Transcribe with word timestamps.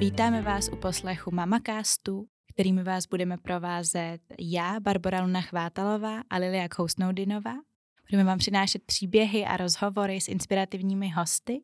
Vítáme 0.00 0.42
vás 0.42 0.68
u 0.68 0.76
poslechu 0.76 1.30
Mamacastu, 1.34 2.26
kterými 2.52 2.82
vás 2.82 3.06
budeme 3.06 3.38
provázet 3.38 4.20
já, 4.38 4.80
Barbara 4.80 5.22
Luna 5.22 5.40
Chvátalová 5.40 6.22
a 6.30 6.36
Lilia 6.36 6.68
Kousnoudinová. 6.68 7.54
Budeme 8.10 8.24
vám 8.24 8.38
přinášet 8.38 8.82
příběhy 8.84 9.44
a 9.44 9.56
rozhovory 9.56 10.20
s 10.20 10.28
inspirativními 10.28 11.08
hosty 11.08 11.62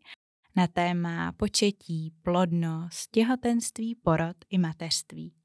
na 0.56 0.66
téma 0.66 1.32
početí, 1.32 2.12
plodnost, 2.22 3.10
těhotenství, 3.10 3.94
porod 3.94 4.36
i 4.50 4.58
mateřství. 4.58 5.35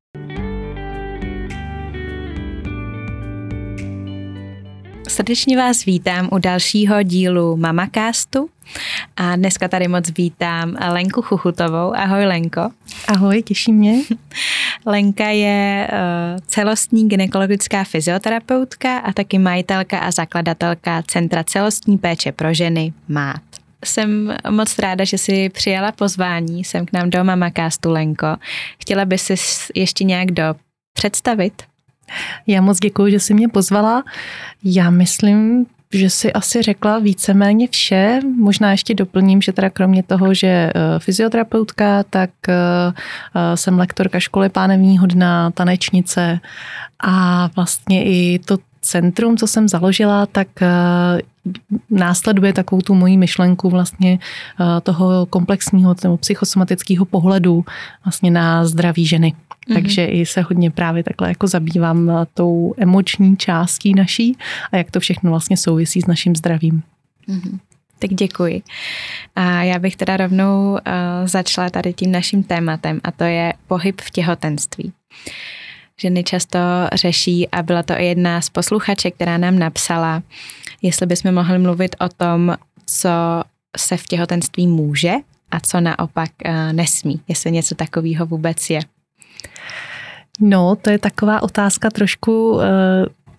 Srdečně 5.12 5.58
vás 5.58 5.86
vítám 5.86 6.30
u 6.32 6.38
dalšího 6.38 7.04
dílu 7.04 7.58
Mamacastu 7.58 8.50
a 9.18 9.36
dneska 9.36 9.68
tady 9.68 9.88
moc 9.88 10.10
vítám 10.18 10.78
Lenku 10.90 11.22
Chuchutovou. 11.22 11.94
Ahoj 11.96 12.26
Lenko. 12.26 12.70
Ahoj, 13.08 13.44
těší 13.44 13.74
mě. 13.74 14.02
Lenka 14.86 15.28
je 15.28 15.88
uh, 15.92 16.40
celostní 16.48 17.10
gynekologická 17.10 17.84
fyzioterapeutka 17.84 18.98
a 18.98 19.14
taky 19.14 19.40
majitelka 19.40 20.00
a 20.00 20.12
zakladatelka 20.12 21.04
Centra 21.08 21.44
celostní 21.44 21.98
péče 21.98 22.32
pro 22.32 22.54
ženy 22.54 22.94
MÁT. 23.08 23.42
Jsem 23.86 24.36
moc 24.50 24.80
ráda, 24.80 25.04
že 25.04 25.18
jsi 25.18 25.50
přijala 25.50 25.92
pozvání 25.92 26.64
sem 26.64 26.86
k 26.86 26.94
nám 26.94 27.10
do 27.10 27.24
Mamacastu, 27.24 27.92
Lenko. 27.92 28.28
Chtěla 28.82 29.06
bys 29.06 29.24
si 29.24 29.36
ještě 29.76 30.04
nějak 30.04 30.32
do 30.32 30.44
představit? 30.94 31.71
Já 32.48 32.62
moc 32.62 32.80
děkuji, 32.80 33.12
že 33.12 33.20
jsi 33.20 33.34
mě 33.34 33.48
pozvala. 33.48 34.04
Já 34.64 34.90
myslím, 34.90 35.66
že 35.94 36.10
si 36.10 36.34
asi 36.34 36.62
řekla 36.62 37.00
víceméně 37.00 37.68
vše. 37.68 38.20
Možná 38.38 38.72
ještě 38.72 38.96
doplním, 38.96 39.42
že 39.42 39.54
teda 39.54 39.70
kromě 39.70 40.04
toho, 40.04 40.34
že 40.34 40.48
eh, 40.48 40.72
fyzioterapeutka, 41.00 42.04
tak 42.04 42.30
eh, 42.50 42.54
eh, 43.36 43.58
jsem 43.58 43.80
lektorka 43.80 44.20
školy 44.20 44.50
pánevního 44.50 45.08
dna, 45.08 45.52
tanečnice 45.52 46.40
a 47.00 47.50
vlastně 47.56 48.06
i 48.06 48.40
to 48.40 48.58
centrum, 48.82 49.38
co 49.38 49.48
jsem 49.48 49.70
založila, 49.70 50.26
tak 50.26 50.48
následuje 51.90 52.54
takovou 52.54 52.82
tu 52.82 52.96
moji 52.96 53.18
myšlenku 53.18 53.70
vlastně 53.70 54.20
toho 54.84 55.26
komplexního 55.26 55.96
nebo 56.04 56.18
psychosomatického 56.18 57.06
pohledu 57.06 57.66
vlastně 58.06 58.32
na 58.32 58.66
zdraví 58.66 59.06
ženy. 59.06 59.34
Mm-hmm. 59.72 59.82
Takže 59.82 60.06
i 60.06 60.26
se 60.26 60.42
hodně 60.42 60.72
právě 60.72 61.04
takhle 61.04 61.28
jako 61.28 61.48
zabývám 61.48 62.10
eh, 62.10 62.26
tou 62.34 62.74
emoční 62.78 63.38
částí 63.38 63.94
naší 63.94 64.38
a 64.72 64.78
jak 64.78 64.92
to 64.92 65.00
všechno 65.00 65.30
vlastně 65.32 65.58
souvisí 65.58 66.02
s 66.02 66.08
naším 66.08 66.36
zdravím. 66.36 66.84
Mm-hmm. 67.30 67.60
Tak 68.02 68.10
děkuji. 68.14 68.62
A 69.36 69.64
já 69.64 69.80
bych 69.80 69.96
teda 69.96 70.18
rovnou 70.18 70.72
uh, 70.72 70.80
začala 71.26 71.70
tady 71.70 71.94
tím 71.94 72.12
naším 72.12 72.44
tématem 72.44 73.02
a 73.04 73.12
to 73.12 73.24
je 73.24 73.54
pohyb 73.68 74.02
v 74.02 74.10
těhotenství. 74.10 74.94
Ženy 75.98 76.24
často 76.24 76.60
řeší 76.94 77.50
a 77.50 77.64
byla 77.64 77.84
to 77.84 77.94
i 77.94 78.06
jedna 78.06 78.42
z 78.42 78.50
posluchaček, 78.50 79.16
která 79.16 79.38
nám 79.38 79.60
napsala, 79.60 80.24
jestli 80.82 81.06
bychom 81.06 81.34
mohli 81.34 81.60
mluvit 81.60 81.96
o 82.00 82.10
tom, 82.10 82.58
co 82.86 83.10
se 83.78 83.98
v 83.98 84.06
těhotenství 84.06 84.68
může 84.68 85.14
a 85.52 85.60
co 85.60 85.82
naopak 85.82 86.32
uh, 86.46 86.74
nesmí, 86.74 87.22
jestli 87.28 87.52
něco 87.52 87.76
takového 87.76 88.26
vůbec 88.26 88.70
je. 88.70 88.80
No, 90.42 90.76
to 90.82 90.90
je 90.90 90.98
taková 91.00 91.44
otázka 91.44 91.90
trošku 91.90 92.52
uh, 92.52 92.62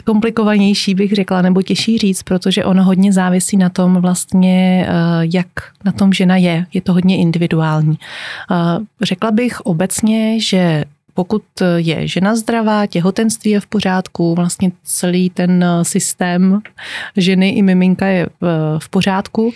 komplikovanější, 0.05 0.95
bych 0.95 1.12
řekla, 1.12 1.42
nebo 1.42 1.62
těžší 1.62 1.98
říct, 1.98 2.22
protože 2.22 2.64
ono 2.64 2.84
hodně 2.84 3.12
závisí 3.12 3.56
na 3.56 3.69
tom 3.69 3.95
vlastně, 3.95 4.86
uh, 4.89 4.95
jak 5.34 5.47
na 5.84 5.92
tom 5.92 6.12
žena 6.12 6.36
je. 6.36 6.67
Je 6.73 6.80
to 6.80 6.92
hodně 6.92 7.17
individuální. 7.17 7.98
Uh, 8.50 8.84
řekla 9.03 9.30
bych 9.30 9.61
obecně, 9.61 10.41
že 10.41 10.84
pokud 11.14 11.42
je 11.77 12.08
žena 12.08 12.36
zdravá, 12.36 12.86
těhotenství 12.86 13.50
je 13.50 13.61
v 13.61 13.67
pořádku, 13.67 14.34
vlastně 14.34 14.73
celý 14.84 15.30
ten 15.30 15.64
systém 15.83 16.61
ženy 17.17 17.48
i 17.48 17.62
miminka 17.62 18.06
je 18.06 18.27
v 18.78 18.89
pořádku, 18.89 19.52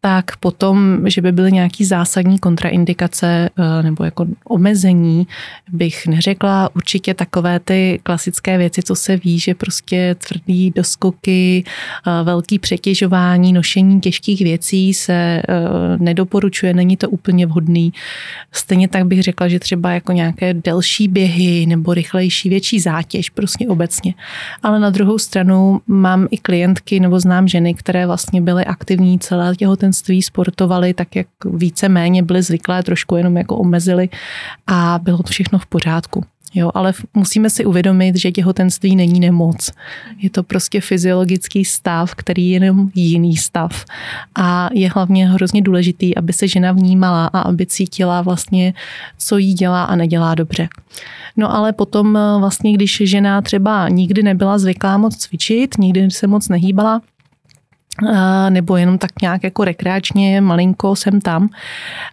tak 0.00 0.36
potom, 0.36 0.98
že 1.06 1.20
by 1.20 1.32
byly 1.32 1.52
nějaký 1.52 1.84
zásadní 1.84 2.38
kontraindikace 2.38 3.50
nebo 3.82 4.04
jako 4.04 4.26
omezení, 4.44 5.26
bych 5.72 6.06
neřekla. 6.06 6.70
Určitě 6.74 7.14
takové 7.14 7.60
ty 7.60 8.00
klasické 8.02 8.58
věci, 8.58 8.82
co 8.82 8.94
se 8.94 9.16
ví, 9.16 9.38
že 9.38 9.54
prostě 9.54 10.16
tvrdý 10.28 10.70
doskoky, 10.70 11.64
velký 12.24 12.58
přetěžování, 12.58 13.52
nošení 13.52 14.00
těžkých 14.00 14.40
věcí 14.40 14.94
se 14.94 15.42
nedoporučuje, 15.98 16.74
není 16.74 16.96
to 16.96 17.10
úplně 17.10 17.46
vhodný. 17.46 17.92
Stejně 18.52 18.88
tak 18.88 19.04
bych 19.04 19.22
řekla, 19.22 19.48
že 19.48 19.58
třeba 19.58 19.92
jako 19.92 20.12
nějaké 20.12 20.54
delší 20.54 20.99
běhy 21.08 21.66
nebo 21.66 21.94
rychlejší, 21.94 22.48
větší 22.48 22.80
zátěž, 22.80 23.30
prostě 23.30 23.68
obecně. 23.68 24.14
Ale 24.62 24.80
na 24.80 24.90
druhou 24.90 25.18
stranu 25.18 25.80
mám 25.86 26.28
i 26.30 26.38
klientky 26.38 27.00
nebo 27.00 27.20
znám 27.20 27.48
ženy, 27.48 27.74
které 27.74 28.06
vlastně 28.06 28.40
byly 28.40 28.64
aktivní 28.64 29.18
celé 29.18 29.56
těhotenství 29.56 30.22
sportovali 30.22 30.94
tak, 30.94 31.16
jak 31.16 31.26
více 31.44 31.88
méně 31.88 32.22
byli 32.22 32.42
zvyklé, 32.42 32.82
trošku 32.82 33.16
jenom 33.16 33.36
jako 33.36 33.56
omezili 33.56 34.08
a 34.66 35.00
bylo 35.02 35.18
to 35.18 35.30
všechno 35.30 35.58
v 35.58 35.66
pořádku. 35.66 36.24
Jo, 36.54 36.70
ale 36.74 36.92
musíme 37.14 37.50
si 37.50 37.64
uvědomit, 37.64 38.16
že 38.16 38.32
těhotenství 38.32 38.96
není 38.96 39.20
nemoc. 39.20 39.70
Je 40.18 40.30
to 40.30 40.42
prostě 40.42 40.80
fyziologický 40.80 41.64
stav, 41.64 42.14
který 42.14 42.48
je 42.48 42.54
jenom 42.54 42.90
jiný 42.94 43.36
stav. 43.36 43.84
A 44.34 44.68
je 44.72 44.90
hlavně 44.90 45.28
hrozně 45.28 45.62
důležitý, 45.62 46.16
aby 46.16 46.32
se 46.32 46.48
žena 46.48 46.72
vnímala 46.72 47.26
a 47.26 47.40
aby 47.40 47.66
cítila 47.66 48.22
vlastně, 48.22 48.74
co 49.18 49.38
jí 49.38 49.54
dělá 49.54 49.84
a 49.84 49.96
nedělá 49.96 50.34
dobře. 50.34 50.68
No 51.36 51.54
ale 51.54 51.72
potom 51.72 52.18
vlastně, 52.38 52.72
když 52.72 53.02
žena 53.04 53.42
třeba 53.42 53.88
nikdy 53.88 54.22
nebyla 54.22 54.58
zvyklá 54.58 54.98
moc 54.98 55.16
cvičit, 55.16 55.78
nikdy 55.78 56.10
se 56.10 56.26
moc 56.26 56.48
nehýbala, 56.48 57.00
nebo 58.48 58.76
jenom 58.76 58.98
tak 58.98 59.10
nějak 59.22 59.44
jako 59.44 59.64
rekreačně, 59.64 60.40
malinko 60.40 60.96
jsem 60.96 61.20
tam. 61.20 61.48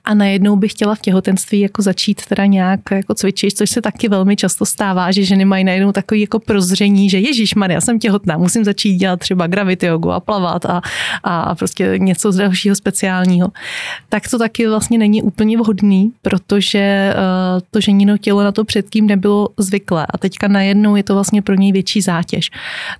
A 0.05 0.13
najednou 0.13 0.55
bych 0.55 0.71
chtěla 0.71 0.95
v 0.95 1.01
těhotenství 1.01 1.59
jako 1.59 1.81
začít 1.81 2.25
teda 2.25 2.45
nějak 2.45 2.79
jako 2.91 3.13
cvičit, 3.13 3.57
což 3.57 3.69
se 3.69 3.81
taky 3.81 4.09
velmi 4.09 4.35
často 4.35 4.65
stává, 4.65 5.11
že 5.11 5.23
ženy 5.23 5.45
mají 5.45 5.63
najednou 5.63 5.91
takový 5.91 6.21
jako 6.21 6.39
prozření, 6.39 7.09
že 7.09 7.19
Ježíš 7.19 7.53
já 7.69 7.81
jsem 7.81 7.99
těhotná, 7.99 8.37
musím 8.37 8.63
začít 8.63 8.95
dělat 8.95 9.19
třeba 9.19 9.47
gravity 9.47 9.85
jogu 9.85 10.11
a 10.11 10.19
plavat 10.19 10.65
a, 10.65 10.81
a 11.23 11.55
prostě 11.55 11.93
něco 11.97 12.31
z 12.31 12.35
dalšího 12.35 12.75
speciálního. 12.75 13.47
Tak 14.09 14.27
to 14.29 14.39
taky 14.39 14.67
vlastně 14.67 14.97
není 14.97 15.21
úplně 15.21 15.57
vhodný, 15.57 16.11
protože 16.21 17.13
uh, 17.15 17.61
to 17.71 17.81
ženino 17.81 18.17
tělo 18.17 18.43
na 18.43 18.51
to 18.51 18.65
předtím 18.65 19.07
nebylo 19.07 19.49
zvyklé 19.57 20.07
a 20.09 20.17
teďka 20.17 20.47
najednou 20.47 20.95
je 20.95 21.03
to 21.03 21.13
vlastně 21.13 21.41
pro 21.41 21.55
něj 21.55 21.71
větší 21.71 22.01
zátěž. 22.01 22.49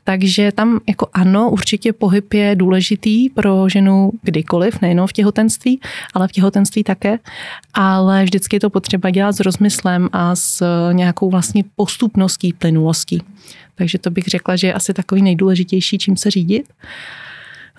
Takže 0.03 0.51
tam 0.51 0.79
jako 0.87 1.07
ano, 1.13 1.49
určitě 1.49 1.93
pohyb 1.93 2.33
je 2.33 2.55
důležitý 2.55 2.76
důležitý 2.77 3.29
pro 3.29 3.69
ženu 3.69 4.11
kdykoliv, 4.21 4.81
nejenom 4.81 5.07
v 5.07 5.13
těhotenství, 5.13 5.79
ale 6.13 6.27
v 6.27 6.31
těhotenství 6.31 6.83
také. 6.83 7.19
Ale 7.73 8.23
vždycky 8.23 8.55
je 8.55 8.59
to 8.59 8.69
potřeba 8.69 9.09
dělat 9.09 9.31
s 9.31 9.39
rozmyslem 9.39 10.09
a 10.13 10.35
s 10.35 10.63
nějakou 10.91 11.29
vlastně 11.29 11.63
postupností, 11.75 12.53
plynulostí. 12.53 13.21
Takže 13.75 13.97
to 13.97 14.09
bych 14.09 14.23
řekla, 14.25 14.55
že 14.55 14.67
je 14.67 14.73
asi 14.73 14.93
takový 14.93 15.21
nejdůležitější, 15.21 15.97
čím 15.97 16.17
se 16.17 16.31
řídit. 16.31 16.69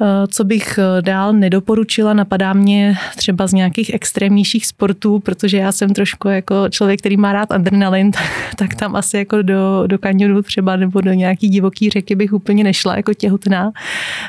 Eh, 0.00 0.26
co 0.26 0.44
bych 0.44 0.78
eh, 0.78 1.02
dál 1.02 1.32
nedoporučila, 1.32 2.12
napadá 2.12 2.52
mě 2.52 2.96
třeba 3.16 3.46
z 3.46 3.52
nějakých 3.52 3.94
extrémnějších 3.94 4.66
sportů, 4.66 5.20
protože 5.20 5.56
já 5.56 5.72
jsem 5.72 5.94
trošku 5.94 6.28
jako 6.28 6.68
člověk, 6.70 7.00
který 7.00 7.16
má 7.16 7.32
rád 7.32 7.52
adrenalin, 7.52 8.10
tak 8.56 8.74
tam 8.74 8.96
asi 8.96 9.16
jako 9.16 9.42
do, 9.42 9.86
do 9.86 9.98
kanionu 9.98 10.42
třeba 10.42 10.76
nebo 10.76 11.00
do 11.00 11.12
nějaký 11.12 11.48
divoký 11.48 11.90
řeky 11.90 12.14
bych 12.14 12.32
úplně 12.32 12.64
nešla 12.64 12.96
jako 12.96 13.14
těhotná. 13.14 13.72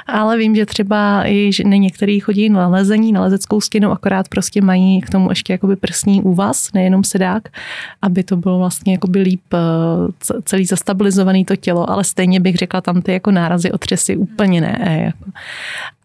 Ale 0.07 0.38
vím, 0.38 0.56
že 0.56 0.66
třeba 0.66 1.24
i 1.28 1.52
že 1.53 1.63
některý 1.63 2.19
chodí 2.19 2.50
na 2.50 2.68
lezení, 2.68 3.12
na 3.12 3.22
lezeckou 3.22 3.62
stěnu, 3.62 3.92
akorát 3.92 4.27
prostě 4.27 4.62
mají 4.62 5.01
k 5.01 5.10
tomu 5.10 5.30
ještě 5.30 5.54
jakoby 5.54 5.75
prsní 5.75 6.22
úvaz, 6.22 6.74
nejenom 6.74 7.04
sedák, 7.04 7.44
aby 8.01 8.24
to 8.24 8.38
bylo 8.38 8.57
vlastně 8.57 8.94
jakoby 8.94 9.19
líp 9.19 9.42
eh, 9.54 10.39
celý 10.45 10.65
zastabilizovaný 10.65 11.45
to 11.45 11.56
tělo, 11.56 11.89
ale 11.89 12.04
stejně 12.04 12.39
bych 12.39 12.56
řekla 12.56 12.81
tam 12.81 13.01
ty 13.01 13.13
jako 13.13 13.31
nárazy 13.31 13.72
otřesy 13.72 14.18
úplně 14.18 14.62
ne. 14.62 15.04
Jako. 15.06 15.31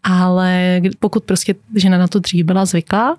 Ale 0.03 0.81
pokud 0.99 1.23
prostě 1.23 1.55
žena 1.75 1.97
na 1.97 2.07
to 2.07 2.19
dřív 2.19 2.45
byla 2.45 2.65
zvyklá, 2.65 3.17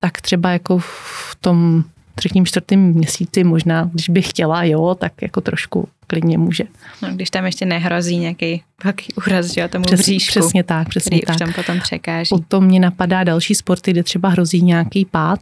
tak 0.00 0.20
třeba 0.20 0.50
jako 0.50 0.78
v 0.78 1.36
tom 1.40 1.84
třetím, 2.14 2.46
čtvrtém 2.46 2.80
měsíci 2.80 3.44
možná, 3.44 3.90
když 3.92 4.08
by 4.08 4.22
chtěla, 4.22 4.64
jo, 4.64 4.96
tak 5.00 5.22
jako 5.22 5.40
trošku 5.40 5.88
klidně 6.10 6.38
může. 6.38 6.64
No, 7.02 7.08
když 7.14 7.30
tam 7.30 7.46
ještě 7.46 7.66
nehrozí 7.66 8.16
nějaký 8.16 8.62
velký 8.84 9.14
úraz, 9.14 9.46
že 9.46 9.68
tomu 9.68 9.84
Přes, 9.84 10.00
bříšku, 10.00 10.40
Přesně 10.40 10.64
tak, 10.64 10.88
přesně 10.88 11.20
tak. 11.26 11.34
už 11.34 11.38
tam 11.38 11.52
potom 11.52 11.80
překáží. 11.80 12.28
Potom 12.28 12.64
mě 12.64 12.80
napadá 12.80 13.24
další 13.24 13.54
sporty, 13.54 13.90
kde 13.90 14.02
třeba 14.02 14.28
hrozí 14.28 14.62
nějaký 14.62 15.04
pád, 15.04 15.38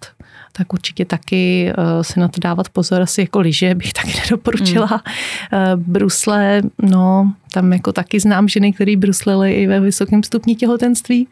tak 0.52 0.72
určitě 0.72 1.04
taky 1.04 1.72
uh, 1.78 2.02
se 2.02 2.20
na 2.20 2.28
to 2.28 2.40
dávat 2.40 2.68
pozor, 2.68 3.02
asi 3.02 3.20
jako 3.20 3.40
lyže 3.40 3.74
bych 3.74 3.92
taky 3.92 4.12
nedoporučila. 4.24 4.86
Hmm. 4.86 5.62
Uh, 5.72 5.80
brusle, 5.80 6.62
no, 6.82 7.32
tam 7.52 7.72
jako 7.72 7.92
taky 7.92 8.20
znám 8.20 8.48
ženy, 8.48 8.72
které 8.72 8.96
bruslily 8.96 9.52
i 9.52 9.66
ve 9.66 9.80
vysokém 9.80 10.22
stupni 10.22 10.56
těhotenství, 10.56 11.28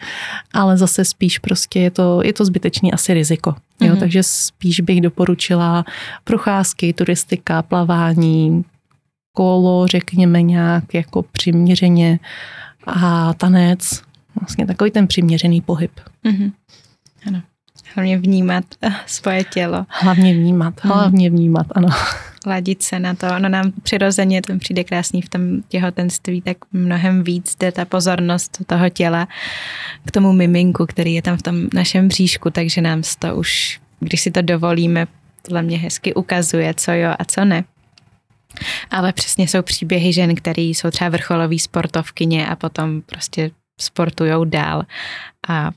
ale 0.52 0.76
zase 0.76 1.04
spíš 1.04 1.38
prostě 1.38 1.80
je 1.80 1.90
to, 1.90 2.20
je 2.24 2.32
to 2.32 2.44
zbytečný 2.44 2.92
asi 2.92 3.14
riziko. 3.14 3.54
Jo, 3.80 3.94
mm-hmm. 3.94 3.98
Takže 3.98 4.22
spíš 4.22 4.80
bych 4.80 5.00
doporučila 5.00 5.84
procházky, 6.24 6.92
turistika, 6.92 7.62
plavání, 7.62 8.64
kolo, 9.36 9.86
řekněme 9.86 10.42
nějak 10.42 10.94
jako 10.94 11.22
přiměřeně 11.22 12.18
a 12.86 13.34
tanec, 13.34 14.02
vlastně 14.40 14.66
takový 14.66 14.90
ten 14.90 15.06
přiměřený 15.06 15.60
pohyb. 15.60 15.90
Mm-hmm. 16.24 16.52
Ano. 17.26 17.42
Hlavně 17.94 18.18
vnímat 18.18 18.64
svoje 19.06 19.44
tělo. 19.44 19.86
Hlavně 19.88 20.34
vnímat, 20.34 20.84
mhm. 20.84 20.94
hlavně 20.94 21.30
vnímat, 21.30 21.66
ano. 21.74 21.88
Ladit 22.46 22.82
se 22.82 22.98
na 22.98 23.14
to. 23.14 23.26
Ono 23.36 23.48
nám 23.48 23.72
přirozeně, 23.82 24.42
to 24.42 24.58
přijde 24.58 24.84
krásný 24.84 25.22
v 25.22 25.28
tom 25.28 25.62
těhotenství, 25.68 26.42
tak 26.42 26.56
mnohem 26.72 27.22
víc 27.22 27.56
jde 27.60 27.72
ta 27.72 27.84
pozornost 27.84 28.58
toho 28.66 28.88
těla 28.88 29.28
k 30.04 30.10
tomu 30.10 30.32
miminku, 30.32 30.86
který 30.86 31.14
je 31.14 31.22
tam 31.22 31.36
v 31.36 31.42
tom 31.42 31.56
našem 31.74 32.08
bříšku, 32.08 32.50
takže 32.50 32.80
nám 32.80 33.02
to 33.18 33.36
už, 33.36 33.80
když 34.00 34.20
si 34.20 34.30
to 34.30 34.42
dovolíme, 34.42 35.06
podle 35.42 35.62
mě 35.62 35.78
hezky 35.78 36.14
ukazuje, 36.14 36.74
co 36.74 36.92
jo 36.92 37.14
a 37.18 37.24
co 37.24 37.44
ne. 37.44 37.64
Ale 38.90 39.12
přesně 39.12 39.48
jsou 39.48 39.62
příběhy 39.62 40.12
žen, 40.12 40.34
které 40.34 40.62
jsou 40.62 40.90
třeba 40.90 41.10
vrcholový 41.10 41.58
sportovkyně 41.58 42.46
a 42.48 42.56
potom 42.56 43.02
prostě 43.02 43.50
sportujou 43.80 44.44
dál. 44.44 44.82
A 45.48 45.70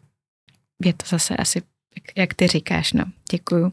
je 0.85 0.93
to 0.93 1.05
zase 1.09 1.37
asi, 1.37 1.61
jak 2.17 2.33
ty 2.33 2.47
říkáš, 2.47 2.93
no. 2.93 3.03
Děkuju. 3.31 3.71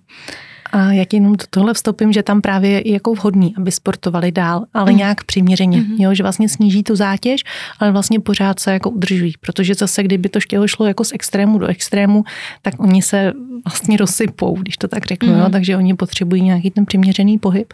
A 0.73 0.93
jak 0.93 1.15
jenom 1.15 1.33
do 1.33 1.45
tohle 1.51 1.75
vstoupím, 1.75 2.13
že 2.13 2.23
tam 2.23 2.41
právě 2.41 2.71
je 2.89 2.93
jako 2.93 3.15
vhodný, 3.15 3.55
aby 3.57 3.73
sportovali 3.73 4.33
dál, 4.33 4.65
ale 4.75 4.91
mm. 4.93 4.99
nějak 4.99 5.25
přiměřeně, 5.25 5.81
mm. 5.81 5.97
jo, 5.99 6.15
že 6.15 6.23
vlastně 6.23 6.49
sníží 6.49 6.83
tu 6.83 6.97
zátěž, 6.97 7.41
ale 7.81 7.93
vlastně 7.93 8.21
pořád 8.21 8.61
se 8.61 8.73
jako 8.73 8.91
udržují, 8.91 9.33
protože 9.41 9.75
zase, 9.75 10.03
kdyby 10.03 10.29
to 10.29 10.41
tělo 10.41 10.69
šlo 10.69 10.87
jako 10.87 11.05
z 11.05 11.13
extrému 11.13 11.59
do 11.59 11.67
extrému, 11.67 12.25
tak 12.63 12.75
oni 12.79 13.03
se 13.03 13.33
vlastně 13.65 13.97
rozsypou, 13.97 14.57
když 14.57 14.77
to 14.77 14.89
tak 14.89 15.07
řeknu, 15.07 15.29
mm. 15.29 15.35
jo, 15.35 15.43
mhm. 15.43 15.53
takže 15.53 15.77
oni 15.77 15.95
potřebují 15.95 16.43
nějaký 16.43 16.71
ten 16.71 16.87
přiměřený 16.87 17.39
pohyb 17.39 17.73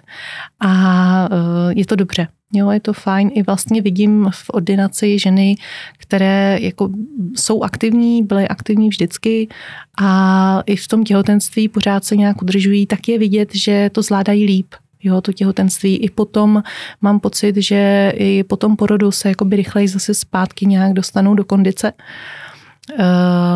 a 0.61 1.29
uh, 1.33 1.73
je 1.77 1.87
to 1.87 1.97
dobře. 1.97 2.29
Jo, 2.53 2.71
je 2.71 2.81
to 2.81 2.93
fajn. 2.93 3.31
I 3.35 3.43
vlastně 3.43 3.83
vidím 3.83 4.29
v 4.31 4.51
ordinaci 4.51 5.19
ženy, 5.19 5.57
které 5.99 6.59
jako 6.61 6.91
jsou 7.37 7.63
aktivní, 7.63 8.23
byly 8.23 8.49
aktivní 8.49 8.89
vždycky 8.89 9.49
a 10.03 10.63
i 10.67 10.77
v 10.77 10.89
tom 10.89 11.05
těhotenství 11.05 11.69
pořád 11.69 12.05
se 12.05 12.17
nějak 12.17 12.43
udržují, 12.43 12.87
tak 12.87 13.09
je 13.09 13.19
vidět, 13.19 13.55
že 13.55 13.91
to 13.93 14.03
zvládají 14.03 14.45
líp 14.45 14.67
jo, 15.03 15.21
to 15.21 15.33
těhotenství. 15.33 15.97
I 15.97 16.11
potom 16.11 16.63
mám 17.01 17.21
pocit, 17.21 17.57
že 17.57 18.13
i 18.17 18.45
po 18.45 18.57
tom 18.57 18.77
porodu 18.77 19.13
se 19.13 19.29
jakoby 19.29 19.57
rychleji 19.57 19.89
zase 19.89 20.15
zpátky 20.15 20.67
nějak 20.67 20.93
dostanou 20.93 21.35
do 21.35 21.45
kondice. 21.45 21.93
Eh, 21.93 22.52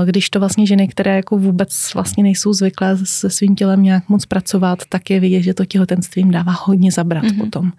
když 0.04 0.30
to 0.30 0.40
vlastně 0.40 0.66
ženy, 0.66 0.88
které 0.88 1.16
jako 1.16 1.38
vůbec 1.38 1.94
vlastně 1.94 2.22
nejsou 2.22 2.52
zvyklé 2.52 2.96
se 3.04 3.30
svým 3.30 3.56
tělem 3.56 3.82
nějak 3.82 4.08
moc 4.08 4.26
pracovat, 4.26 4.78
tak 4.88 5.10
je 5.10 5.20
vidět, 5.20 5.42
že 5.42 5.54
to 5.54 5.64
těhotenství 5.64 6.20
jim 6.20 6.30
dává 6.30 6.52
hodně 6.64 6.92
zabrat 6.92 7.24
mm-hmm. 7.24 7.38
potom. 7.38 7.72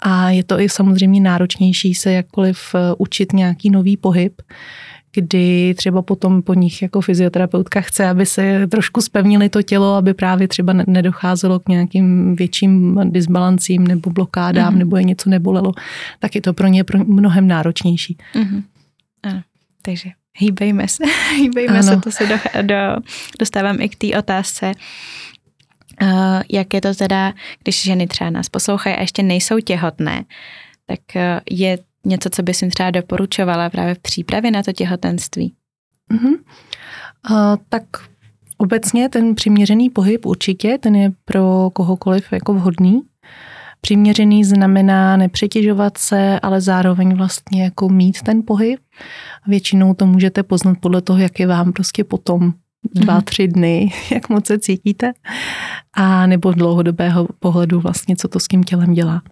A 0.00 0.30
je 0.30 0.44
to 0.44 0.60
i 0.60 0.68
samozřejmě 0.68 1.20
náročnější 1.20 1.94
se 1.94 2.12
jakkoliv 2.12 2.74
eh, 2.74 2.78
učit 2.98 3.32
nějaký 3.32 3.70
nový 3.70 3.96
pohyb, 3.96 4.42
kdy 5.12 5.74
třeba 5.76 6.02
potom 6.02 6.42
po 6.42 6.54
nich 6.54 6.82
jako 6.82 7.00
fyzioterapeutka 7.00 7.80
chce, 7.80 8.08
aby 8.08 8.26
se 8.26 8.66
trošku 8.66 9.00
spevnili 9.00 9.48
to 9.48 9.62
tělo, 9.62 9.94
aby 9.94 10.14
právě 10.14 10.48
třeba 10.48 10.72
nedocházelo 10.72 11.58
k 11.58 11.68
nějakým 11.68 12.36
větším 12.36 13.00
disbalancím 13.04 13.86
nebo 13.86 14.10
blokádám, 14.10 14.74
mm-hmm. 14.74 14.78
nebo 14.78 14.96
je 14.96 15.04
něco 15.04 15.30
nebolelo, 15.30 15.72
tak 16.18 16.34
je 16.34 16.40
to 16.40 16.52
pro 16.52 16.66
ně 16.66 16.84
mnohem 17.04 17.48
náročnější. 17.48 18.16
Mm-hmm. 18.34 18.62
Ano, 19.22 19.42
takže 19.82 20.10
hýbejme 20.38 20.88
se, 20.88 21.04
hýbejme 21.36 21.78
ano. 21.78 21.82
se, 21.82 21.96
to 21.96 22.10
se 22.10 22.26
do, 22.26 22.34
do, 22.62 22.74
dostávám 23.38 23.80
i 23.80 23.88
k 23.88 23.96
té 23.96 24.18
otázce, 24.18 24.72
uh, 26.02 26.42
jak 26.50 26.74
je 26.74 26.80
to 26.80 26.94
teda, 26.94 27.32
když 27.62 27.82
ženy 27.82 28.06
třeba 28.06 28.30
nás 28.30 28.48
poslouchají 28.48 28.96
a 28.96 29.00
ještě 29.00 29.22
nejsou 29.22 29.60
těhotné, 29.60 30.24
tak 30.86 31.00
uh, 31.14 31.22
je 31.50 31.78
něco, 32.06 32.30
co 32.30 32.42
bys 32.42 32.62
jim 32.62 32.70
třeba 32.70 32.90
doporučovala 32.90 33.70
právě 33.70 33.94
v 33.94 33.98
přípravě 33.98 34.50
na 34.50 34.62
to 34.62 34.72
těhotenství? 34.72 35.54
Uh-huh. 36.12 36.38
Uh, 37.30 37.56
tak 37.68 37.82
obecně 38.58 39.08
ten 39.08 39.34
přiměřený 39.34 39.90
pohyb 39.90 40.26
určitě, 40.26 40.78
ten 40.78 40.96
je 40.96 41.12
pro 41.24 41.70
kohokoliv 41.72 42.32
jako 42.32 42.54
vhodný. 42.54 43.00
Přiměřený 43.80 44.44
znamená 44.44 45.16
nepřetěžovat 45.16 45.98
se, 45.98 46.40
ale 46.40 46.60
zároveň 46.60 47.16
vlastně 47.16 47.64
jako 47.64 47.88
mít 47.88 48.22
ten 48.22 48.42
pohyb. 48.46 48.80
Většinou 49.46 49.94
to 49.94 50.06
můžete 50.06 50.42
poznat 50.42 50.78
podle 50.80 51.02
toho, 51.02 51.18
jak 51.18 51.40
je 51.40 51.46
vám 51.46 51.72
prostě 51.72 52.04
potom 52.04 52.52
dva, 52.94 53.14
mhm. 53.14 53.22
tři 53.22 53.48
dny, 53.48 53.92
jak 54.10 54.28
moc 54.28 54.46
se 54.46 54.58
cítíte, 54.58 55.12
a 55.94 56.26
nebo 56.26 56.52
dlouhodobého 56.52 57.28
pohledu 57.38 57.80
vlastně, 57.80 58.16
co 58.16 58.28
to 58.28 58.40
s 58.40 58.48
tím 58.48 58.64
tělem 58.64 58.92
dělá. 58.92 59.22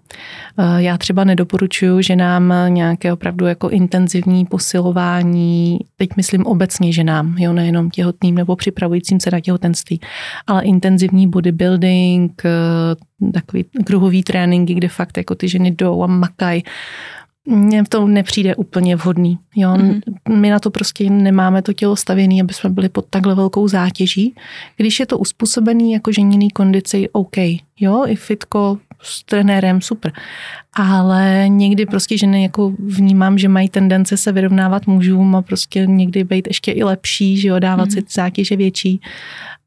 Eh, 0.58 0.82
já 0.82 0.98
třeba 0.98 1.24
nedoporučuju, 1.24 2.02
že 2.02 2.16
nám 2.16 2.54
nějaké 2.68 3.12
opravdu 3.12 3.46
jako 3.46 3.68
intenzivní 3.68 4.46
posilování, 4.46 5.78
teď 5.96 6.08
myslím 6.16 6.46
obecně 6.46 6.92
že 6.92 7.04
nám, 7.04 7.38
jo, 7.38 7.52
nejenom 7.52 7.90
těhotným 7.90 8.34
nebo 8.34 8.56
připravujícím 8.56 9.20
se 9.20 9.30
na 9.30 9.40
těhotenství, 9.40 10.00
ale 10.46 10.62
intenzivní 10.62 11.28
bodybuilding, 11.28 12.42
eh, 12.44 13.30
takový 13.32 13.64
kruhový 13.86 14.22
tréninky, 14.22 14.74
kde 14.74 14.88
fakt 14.88 15.16
jako 15.16 15.34
ty 15.34 15.48
ženy 15.48 15.70
jdou 15.70 16.02
a 16.02 16.06
makají 16.06 16.62
mně 17.48 17.84
to 17.88 18.06
nepřijde 18.06 18.54
úplně 18.56 18.96
vhodný. 18.96 19.38
Jo? 19.56 19.70
Mm-hmm. 19.70 20.00
My 20.34 20.50
na 20.50 20.58
to 20.58 20.70
prostě 20.70 21.10
nemáme 21.10 21.62
to 21.62 21.72
tělo 21.72 21.96
stavěné, 21.96 22.40
aby 22.40 22.54
jsme 22.54 22.70
byli 22.70 22.88
pod 22.88 23.04
takhle 23.10 23.34
velkou 23.34 23.68
zátěží. 23.68 24.34
Když 24.76 25.00
je 25.00 25.06
to 25.06 25.18
uspůsobený 25.18 25.92
jako 25.92 26.12
ženěný 26.12 26.50
kondici, 26.50 27.08
OK. 27.12 27.36
Jo, 27.80 28.04
i 28.06 28.16
fitko 28.16 28.78
s 29.02 29.24
trenérem, 29.24 29.80
super. 29.80 30.12
Ale 30.72 31.44
někdy 31.48 31.86
prostě 31.86 32.18
ženy 32.18 32.42
jako 32.42 32.72
vnímám, 32.78 33.38
že 33.38 33.48
mají 33.48 33.68
tendence 33.68 34.16
se 34.16 34.32
vyrovnávat 34.32 34.86
mužům 34.86 35.36
a 35.36 35.42
prostě 35.42 35.86
někdy 35.86 36.24
být 36.24 36.46
ještě 36.46 36.72
i 36.72 36.84
lepší, 36.84 37.36
že 37.36 37.48
jo, 37.48 37.58
dávat 37.58 37.84
mm. 37.84 37.90
si 37.90 38.02
zátěže 38.10 38.56
větší. 38.56 39.00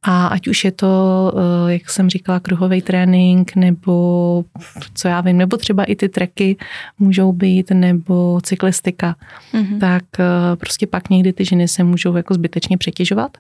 A 0.03 0.27
ať 0.27 0.47
už 0.47 0.65
je 0.65 0.71
to, 0.71 1.31
eh, 1.67 1.73
jak 1.73 1.89
jsem 1.89 2.09
říkala, 2.09 2.39
kruhový 2.39 2.81
trénink, 2.81 3.55
nebo 3.55 4.45
co 4.93 5.07
já 5.07 5.21
vím, 5.21 5.37
nebo 5.37 5.57
třeba 5.57 5.83
i 5.83 5.95
ty 5.95 6.09
treky 6.09 6.57
můžou 6.99 7.31
být, 7.31 7.71
nebo 7.71 8.39
cyklistika, 8.43 9.15
mm-hmm. 9.53 9.79
tak 9.79 10.03
eh, 10.19 10.55
prostě 10.55 10.87
pak 10.87 11.09
někdy 11.09 11.33
ty 11.33 11.45
ženy 11.45 11.67
se 11.67 11.83
můžou 11.83 12.15
jako 12.15 12.33
zbytečně 12.33 12.77
přetěžovat. 12.77 13.37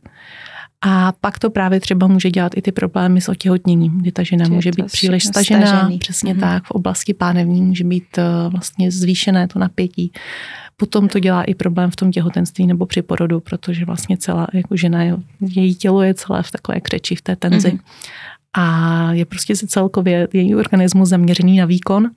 A 0.81 1.13
pak 1.21 1.39
to 1.39 1.49
právě 1.49 1.79
třeba 1.79 2.07
může 2.07 2.31
dělat 2.31 2.51
i 2.55 2.61
ty 2.61 2.71
problémy 2.71 3.21
s 3.21 3.29
otěhotněním, 3.29 3.97
kdy 3.97 4.11
ta 4.11 4.23
žena 4.23 4.45
Či 4.45 4.51
může 4.51 4.71
být 4.71 4.85
příliš 4.85 5.25
stažená, 5.25 5.67
stažený. 5.67 5.97
přesně 5.97 6.35
mm-hmm. 6.35 6.39
tak, 6.39 6.63
v 6.63 6.71
oblasti 6.71 7.13
pánevní 7.13 7.61
může 7.61 7.83
být 7.83 8.17
eh, 8.17 8.23
vlastně 8.49 8.91
zvýšené 8.91 9.47
to 9.47 9.59
napětí. 9.59 10.11
Potom 10.81 11.07
to 11.07 11.19
dělá 11.19 11.43
i 11.43 11.55
problém 11.55 11.91
v 11.91 11.95
tom 11.95 12.11
těhotenství 12.11 12.67
nebo 12.67 12.85
při 12.85 13.01
porodu, 13.01 13.39
protože 13.39 13.85
vlastně 13.85 14.17
celá 14.17 14.47
jako 14.53 14.77
žena, 14.77 15.03
její 15.39 15.75
tělo 15.75 16.01
je 16.01 16.13
celé 16.13 16.43
v 16.43 16.51
takové 16.51 16.81
křeči, 16.81 17.15
v 17.15 17.21
té 17.21 17.35
tenzi. 17.35 17.69
Mm-hmm. 17.69 17.79
A 18.53 19.13
je 19.13 19.25
prostě 19.25 19.55
celkově 19.55 20.27
její 20.33 20.55
organismus 20.55 21.09
zaměřený 21.09 21.57
na 21.57 21.65
výkon. 21.65 22.09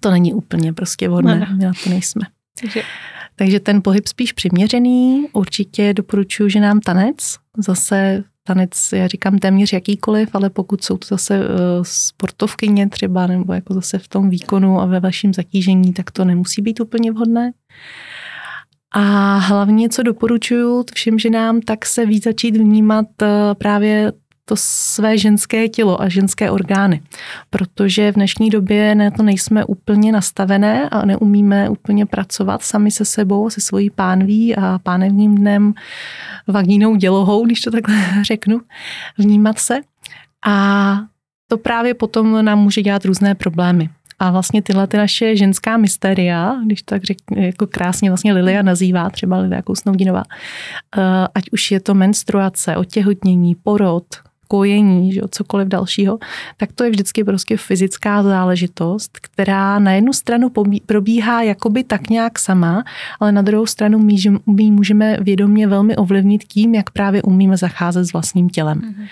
To 0.00 0.10
není 0.10 0.34
úplně 0.34 0.72
prostě 0.72 1.08
vhodné, 1.08 1.38
no, 1.38 1.46
no. 1.50 1.56
my 1.56 1.64
na 1.64 1.72
to 1.84 1.90
nejsme. 1.90 2.22
Takže 2.60 2.82
takže 3.36 3.60
ten 3.60 3.82
pohyb 3.82 4.08
spíš 4.08 4.32
přiměřený. 4.32 5.26
Určitě 5.32 5.94
doporučuji, 5.94 6.48
že 6.50 6.60
nám 6.60 6.80
tanec. 6.80 7.36
Zase 7.58 8.24
tanec, 8.54 8.92
já 8.92 9.06
říkám 9.06 9.38
téměř 9.38 9.72
jakýkoliv, 9.72 10.28
ale 10.32 10.50
pokud 10.50 10.84
jsou 10.84 10.96
to 10.96 11.06
zase 11.08 11.38
uh, 11.40 11.44
sportovkyně 11.82 12.88
třeba, 12.88 13.26
nebo 13.26 13.52
jako 13.52 13.74
zase 13.74 13.98
v 13.98 14.08
tom 14.08 14.30
výkonu 14.30 14.80
a 14.80 14.86
ve 14.86 15.00
vašem 15.00 15.34
zatížení, 15.34 15.92
tak 15.92 16.10
to 16.10 16.24
nemusí 16.24 16.62
být 16.62 16.80
úplně 16.80 17.12
vhodné. 17.12 17.52
A 18.92 19.36
hlavně, 19.36 19.88
co 19.88 20.02
doporučuju 20.02 20.84
všem 20.94 21.18
ženám, 21.18 21.60
tak 21.60 21.86
se 21.86 22.06
víc 22.06 22.24
začít 22.24 22.56
vnímat 22.56 23.06
eh, 23.22 23.54
právě 23.58 24.12
to 24.50 24.56
své 24.58 25.18
ženské 25.18 25.68
tělo 25.68 26.02
a 26.02 26.08
ženské 26.08 26.50
orgány. 26.50 27.02
Protože 27.50 28.12
v 28.12 28.14
dnešní 28.14 28.50
době 28.50 28.94
na 28.94 29.10
to 29.10 29.22
nejsme 29.22 29.64
úplně 29.64 30.12
nastavené 30.12 30.88
a 30.88 31.06
neumíme 31.06 31.68
úplně 31.68 32.06
pracovat 32.06 32.62
sami 32.62 32.90
se 32.90 33.04
sebou, 33.04 33.50
se 33.50 33.60
svojí 33.60 33.90
pánví 33.90 34.56
a 34.56 34.78
pánevním 34.82 35.34
dnem, 35.34 35.74
vagínou 36.46 36.96
dělohou, 36.96 37.46
když 37.46 37.60
to 37.60 37.70
takhle 37.70 37.96
řeknu, 38.22 38.60
vnímat 39.18 39.58
se. 39.58 39.80
A 40.46 40.96
to 41.48 41.58
právě 41.58 41.94
potom 41.94 42.44
nám 42.44 42.58
může 42.58 42.82
dělat 42.82 43.04
různé 43.04 43.34
problémy. 43.34 43.88
A 44.18 44.30
vlastně 44.30 44.62
tyhle 44.62 44.86
ty 44.86 44.96
naše 44.96 45.36
ženská 45.36 45.76
mysteria, 45.76 46.56
když 46.66 46.82
tak 46.82 47.04
řekne, 47.04 47.46
jako 47.46 47.66
krásně 47.66 48.10
vlastně 48.10 48.32
Lilia 48.32 48.62
nazývá, 48.62 49.10
třeba 49.10 49.38
Lilia 49.38 49.62
Kousnoudinová, 49.62 50.22
eh, 50.98 51.02
ať 51.34 51.44
už 51.52 51.70
je 51.70 51.80
to 51.80 51.94
menstruace, 51.94 52.76
otěhotnění, 52.76 53.54
porod, 53.54 54.04
kojení, 54.50 55.12
že, 55.12 55.20
cokoliv 55.30 55.68
dalšího, 55.68 56.18
tak 56.56 56.72
to 56.72 56.84
je 56.84 56.90
vždycky 56.90 57.24
prostě 57.24 57.56
fyzická 57.56 58.22
záležitost, 58.22 59.18
která 59.20 59.78
na 59.78 59.92
jednu 59.92 60.12
stranu 60.12 60.50
probíhá 60.86 61.42
jakoby 61.42 61.84
tak 61.84 62.10
nějak 62.10 62.38
sama, 62.38 62.84
ale 63.20 63.32
na 63.32 63.42
druhou 63.42 63.66
stranu 63.66 63.98
my 64.46 64.70
můžeme 64.70 65.16
vědomě 65.20 65.66
velmi 65.66 65.96
ovlivnit 65.96 66.44
tím, 66.44 66.74
jak 66.74 66.90
právě 66.90 67.22
umíme 67.22 67.56
zacházet 67.56 68.06
s 68.06 68.12
vlastním 68.12 68.48
tělem. 68.48 68.80
Mm-hmm. 68.80 69.06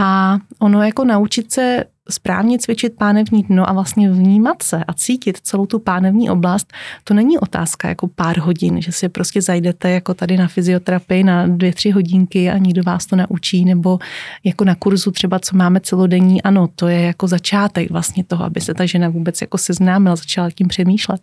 A 0.00 0.38
ono 0.58 0.82
jako 0.82 1.04
naučit 1.04 1.52
se 1.52 1.84
správně 2.10 2.58
cvičit 2.58 2.96
pánevní 2.98 3.42
dno 3.42 3.68
a 3.68 3.72
vlastně 3.72 4.10
vnímat 4.10 4.62
se 4.62 4.84
a 4.84 4.92
cítit 4.92 5.36
celou 5.42 5.66
tu 5.66 5.78
pánevní 5.78 6.30
oblast, 6.30 6.72
to 7.04 7.14
není 7.14 7.38
otázka 7.38 7.88
jako 7.88 8.08
pár 8.08 8.38
hodin, 8.38 8.82
že 8.82 8.92
si 8.92 9.08
prostě 9.08 9.42
zajdete 9.42 9.90
jako 9.90 10.14
tady 10.14 10.36
na 10.36 10.48
fyzioterapii 10.48 11.24
na 11.24 11.46
dvě, 11.46 11.72
tři 11.72 11.90
hodinky 11.90 12.50
a 12.50 12.58
nikdo 12.58 12.82
vás 12.82 13.06
to 13.06 13.16
naučí, 13.16 13.64
nebo 13.64 13.98
jako 14.44 14.64
na 14.64 14.74
kurzu 14.74 15.10
třeba, 15.10 15.38
co 15.38 15.56
máme 15.56 15.80
celodenní, 15.80 16.42
ano, 16.42 16.68
to 16.74 16.88
je 16.88 17.00
jako 17.00 17.28
začátek 17.28 17.90
vlastně 17.90 18.24
toho, 18.24 18.44
aby 18.44 18.60
se 18.60 18.74
ta 18.74 18.86
žena 18.86 19.08
vůbec 19.08 19.40
jako 19.40 19.58
seznámila, 19.58 20.16
začala 20.16 20.50
tím 20.50 20.68
přemýšlet. 20.68 21.22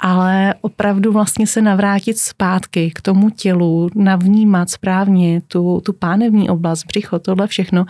Ale 0.00 0.54
opravdu 0.60 1.12
vlastně 1.12 1.46
se 1.46 1.62
navrátit 1.62 2.18
zpátky 2.18 2.90
k 2.94 3.00
tomu 3.00 3.30
tělu, 3.30 3.88
navnímat 3.94 4.70
správně 4.70 5.40
tu, 5.40 5.80
tu 5.80 5.92
pánevní 5.92 6.50
oblast, 6.50 6.84
břicho, 6.84 7.18
tohle 7.18 7.46
všechno, 7.46 7.86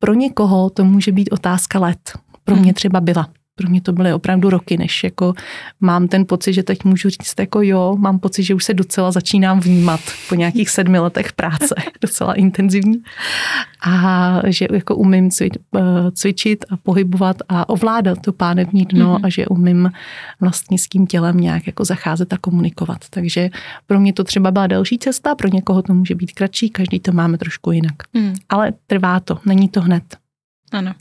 pro 0.00 0.14
někoho 0.14 0.70
to 0.70 0.84
může 0.84 1.12
být 1.12 1.32
otázka 1.32 1.78
let. 1.78 2.18
Pro 2.44 2.56
mě 2.56 2.64
hmm. 2.64 2.74
třeba 2.74 3.00
byla. 3.00 3.28
Pro 3.60 3.70
mě 3.70 3.80
to 3.80 3.92
byly 3.92 4.12
opravdu 4.12 4.50
roky, 4.50 4.76
než 4.76 5.04
jako 5.04 5.34
mám 5.80 6.08
ten 6.08 6.26
pocit, 6.26 6.52
že 6.52 6.62
teď 6.62 6.84
můžu 6.84 7.08
říct 7.08 7.34
jako 7.38 7.62
jo, 7.62 7.96
mám 7.98 8.18
pocit, 8.18 8.42
že 8.42 8.54
už 8.54 8.64
se 8.64 8.74
docela 8.74 9.10
začínám 9.12 9.60
vnímat 9.60 10.00
po 10.28 10.34
nějakých 10.34 10.70
sedmi 10.70 10.98
letech 10.98 11.32
práce, 11.32 11.74
docela 12.00 12.34
intenzivní. 12.34 13.02
A 13.82 14.42
že 14.46 14.66
jako 14.72 14.96
umím 14.96 15.28
eh, 15.42 15.50
cvičit 16.12 16.64
a 16.70 16.76
pohybovat 16.76 17.36
a 17.48 17.68
ovládat 17.68 18.18
to 18.20 18.32
pánevní 18.32 18.84
dno 18.84 19.16
mm-hmm. 19.16 19.26
a 19.26 19.28
že 19.28 19.46
umím 19.46 19.90
vlastně 20.40 20.78
s 20.78 20.88
tím 20.88 21.06
tělem 21.06 21.36
nějak 21.36 21.66
jako 21.66 21.84
zacházet 21.84 22.32
a 22.32 22.38
komunikovat. 22.38 22.98
Takže 23.10 23.50
pro 23.86 24.00
mě 24.00 24.12
to 24.12 24.24
třeba 24.24 24.50
byla 24.50 24.66
delší 24.66 24.98
cesta, 24.98 25.34
pro 25.34 25.48
někoho 25.48 25.82
to 25.82 25.94
může 25.94 26.14
být 26.14 26.32
kratší, 26.32 26.70
každý 26.70 27.00
to 27.00 27.12
máme 27.12 27.38
trošku 27.38 27.72
jinak. 27.72 27.94
Mm. 28.12 28.34
Ale 28.48 28.72
trvá 28.86 29.20
to, 29.20 29.38
není 29.46 29.68
to 29.68 29.80
hned. 29.80 30.02
Ano. 30.72 30.94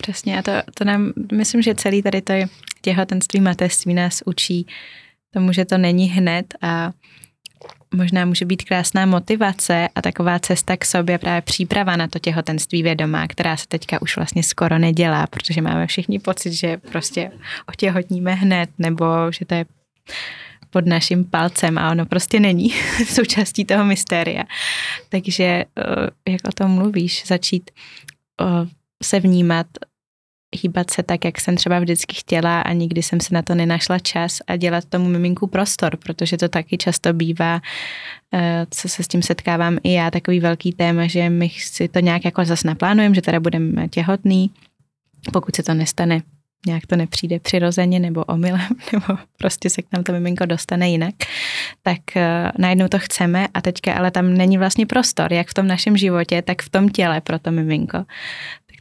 Přesně 0.00 0.38
a 0.38 0.42
to, 0.42 0.52
to 0.74 0.84
nám, 0.84 1.12
myslím, 1.32 1.62
že 1.62 1.74
celý 1.74 2.02
tady 2.02 2.22
to 2.22 2.32
těhotenství, 2.80 3.40
mateřství 3.40 3.94
nás 3.94 4.22
učí 4.26 4.66
tomu, 5.30 5.52
že 5.52 5.64
to 5.64 5.78
není 5.78 6.06
hned 6.06 6.54
a 6.62 6.92
možná 7.94 8.24
může 8.24 8.44
být 8.44 8.64
krásná 8.64 9.06
motivace 9.06 9.88
a 9.94 10.02
taková 10.02 10.38
cesta 10.38 10.76
k 10.76 10.84
sobě, 10.84 11.18
právě 11.18 11.42
příprava 11.42 11.96
na 11.96 12.08
to 12.08 12.18
těhotenství 12.18 12.82
vědomá, 12.82 13.26
která 13.28 13.56
se 13.56 13.66
teďka 13.68 14.02
už 14.02 14.16
vlastně 14.16 14.42
skoro 14.42 14.78
nedělá, 14.78 15.26
protože 15.26 15.62
máme 15.62 15.86
všichni 15.86 16.18
pocit, 16.18 16.52
že 16.52 16.76
prostě 16.76 17.30
otěhotníme 17.68 18.34
hned, 18.34 18.70
nebo 18.78 19.06
že 19.32 19.44
to 19.44 19.54
je 19.54 19.66
pod 20.70 20.86
naším 20.86 21.24
palcem 21.24 21.78
a 21.78 21.90
ono 21.90 22.06
prostě 22.06 22.40
není 22.40 22.70
součástí 23.06 23.64
toho 23.64 23.84
mystéria. 23.84 24.44
Takže 25.08 25.44
eh, 25.44 25.64
jak 26.28 26.40
o 26.48 26.52
tom 26.52 26.70
mluvíš, 26.70 27.26
začít 27.26 27.70
eh, 28.40 28.68
se 29.02 29.20
vnímat, 29.20 29.66
hýbat 30.62 30.90
se 30.90 31.02
tak, 31.02 31.24
jak 31.24 31.40
jsem 31.40 31.56
třeba 31.56 31.78
vždycky 31.78 32.14
chtěla 32.14 32.60
a 32.60 32.72
nikdy 32.72 33.02
jsem 33.02 33.20
se 33.20 33.34
na 33.34 33.42
to 33.42 33.54
nenašla 33.54 33.98
čas 33.98 34.38
a 34.46 34.56
dělat 34.56 34.84
tomu 34.84 35.08
miminku 35.08 35.46
prostor, 35.46 35.96
protože 35.96 36.36
to 36.36 36.48
taky 36.48 36.78
často 36.78 37.12
bývá, 37.12 37.60
eh, 38.34 38.66
co 38.70 38.88
se 38.88 39.02
s 39.02 39.08
tím 39.08 39.22
setkávám 39.22 39.78
i 39.82 39.92
já, 39.92 40.10
takový 40.10 40.40
velký 40.40 40.72
téma, 40.72 41.06
že 41.06 41.30
my 41.30 41.48
si 41.48 41.88
to 41.88 42.00
nějak 42.00 42.24
jako 42.24 42.44
zase 42.44 42.68
naplánujeme, 42.68 43.14
že 43.14 43.22
teda 43.22 43.40
budeme 43.40 43.88
těhotný, 43.88 44.50
pokud 45.32 45.56
se 45.56 45.62
to 45.62 45.74
nestane 45.74 46.22
nějak 46.66 46.86
to 46.86 46.96
nepřijde 46.96 47.40
přirozeně 47.40 48.00
nebo 48.00 48.24
omylem, 48.24 48.68
nebo 48.92 49.20
prostě 49.38 49.70
se 49.70 49.82
k 49.82 49.92
nám 49.92 50.04
to 50.04 50.12
miminko 50.12 50.46
dostane 50.46 50.90
jinak, 50.90 51.14
tak 51.82 51.98
uh, 52.16 52.22
najednou 52.58 52.88
to 52.88 52.98
chceme 52.98 53.48
a 53.54 53.60
teďka 53.60 53.94
ale 53.94 54.10
tam 54.10 54.34
není 54.34 54.58
vlastně 54.58 54.86
prostor, 54.86 55.32
jak 55.32 55.48
v 55.48 55.54
tom 55.54 55.66
našem 55.66 55.96
životě, 55.96 56.42
tak 56.42 56.62
v 56.62 56.68
tom 56.68 56.88
těle 56.88 57.20
pro 57.20 57.38
to 57.38 57.50
miminko 57.50 58.04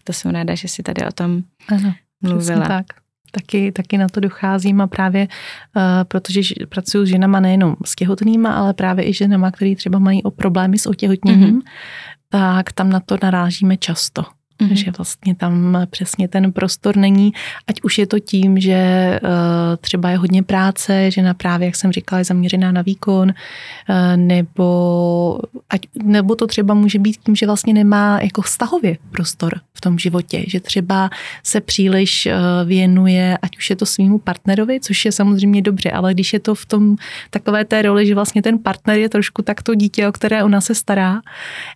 to 0.08 0.14
jsem 0.14 0.32
ráda, 0.32 0.56
že 0.56 0.68
si 0.68 0.84
tady 0.84 1.06
o 1.06 1.12
tom 1.12 1.44
ano, 1.68 1.94
mluvila. 2.22 2.68
tak. 2.68 2.86
Taky, 3.32 3.72
taky 3.72 3.98
na 3.98 4.08
to 4.08 4.20
docházím 4.20 4.82
a 4.82 4.88
právě 4.88 5.28
uh, 5.28 5.84
protože 6.04 6.42
pracuji 6.70 7.06
s 7.06 7.10
ženama 7.10 7.40
nejenom 7.40 7.76
s 7.86 7.96
těhotnýma, 7.96 8.54
ale 8.54 8.74
právě 8.74 9.10
i 9.10 9.14
ženama, 9.14 9.52
které 9.52 9.76
třeba 9.76 10.00
mají 10.00 10.24
o 10.24 10.32
problémy 10.32 10.78
s 10.78 10.86
otěhotněním, 10.86 11.60
mm-hmm. 11.60 11.70
tak 12.30 12.72
tam 12.72 12.90
na 12.90 13.00
to 13.00 13.18
narážíme 13.24 13.78
často. 13.78 14.24
Mm-hmm. 14.62 14.74
Že 14.74 14.92
vlastně 14.98 15.36
tam 15.36 15.78
přesně 15.90 16.28
ten 16.28 16.52
prostor 16.52 16.98
není, 16.98 17.34
ať 17.68 17.82
už 17.82 17.98
je 17.98 18.08
to 18.08 18.20
tím, 18.20 18.60
že 18.60 19.20
uh, 19.24 19.30
třeba 19.82 20.10
je 20.10 20.18
hodně 20.18 20.44
práce, 20.44 21.12
že 21.12 21.22
na 21.22 21.34
právě, 21.34 21.66
jak 21.66 21.76
jsem 21.76 21.92
říkala, 21.92 22.20
je 22.20 22.26
zaměřená 22.26 22.72
na 22.72 22.82
výkon, 22.82 23.30
uh, 23.30 23.96
nebo, 24.16 25.40
ať, 25.70 25.82
nebo 26.04 26.36
to 26.36 26.48
třeba 26.48 26.74
může 26.74 27.00
být 27.00 27.18
tím, 27.18 27.36
že 27.36 27.46
vlastně 27.46 27.74
nemá 27.74 28.20
jako 28.22 28.42
vztahově 28.42 28.98
prostor 29.12 29.60
v 29.74 29.82
tom 29.82 30.00
životě, 30.00 30.44
že 30.48 30.60
třeba 30.60 31.10
se 31.44 31.62
příliš 31.62 32.26
uh, 32.26 32.68
věnuje, 32.68 33.38
ať 33.42 33.58
už 33.58 33.70
je 33.70 33.76
to 33.76 33.86
svýmu 33.86 34.18
partnerovi, 34.20 34.80
což 34.80 35.06
je 35.06 35.12
samozřejmě 35.12 35.62
dobře, 35.62 35.92
ale 35.92 36.14
když 36.14 36.34
je 36.34 36.40
to 36.40 36.56
v 36.56 36.66
tom 36.66 36.96
takové 37.30 37.66
té 37.66 37.82
roli, 37.82 38.08
že 38.08 38.16
vlastně 38.16 38.42
ten 38.42 38.60
partner 38.60 38.98
je 38.98 39.10
trošku 39.10 39.42
tak 39.42 39.62
to 39.62 39.76
dítě, 39.76 40.08
o 40.08 40.12
které 40.12 40.44
ona 40.44 40.62
se 40.62 40.76
stará, 40.76 41.22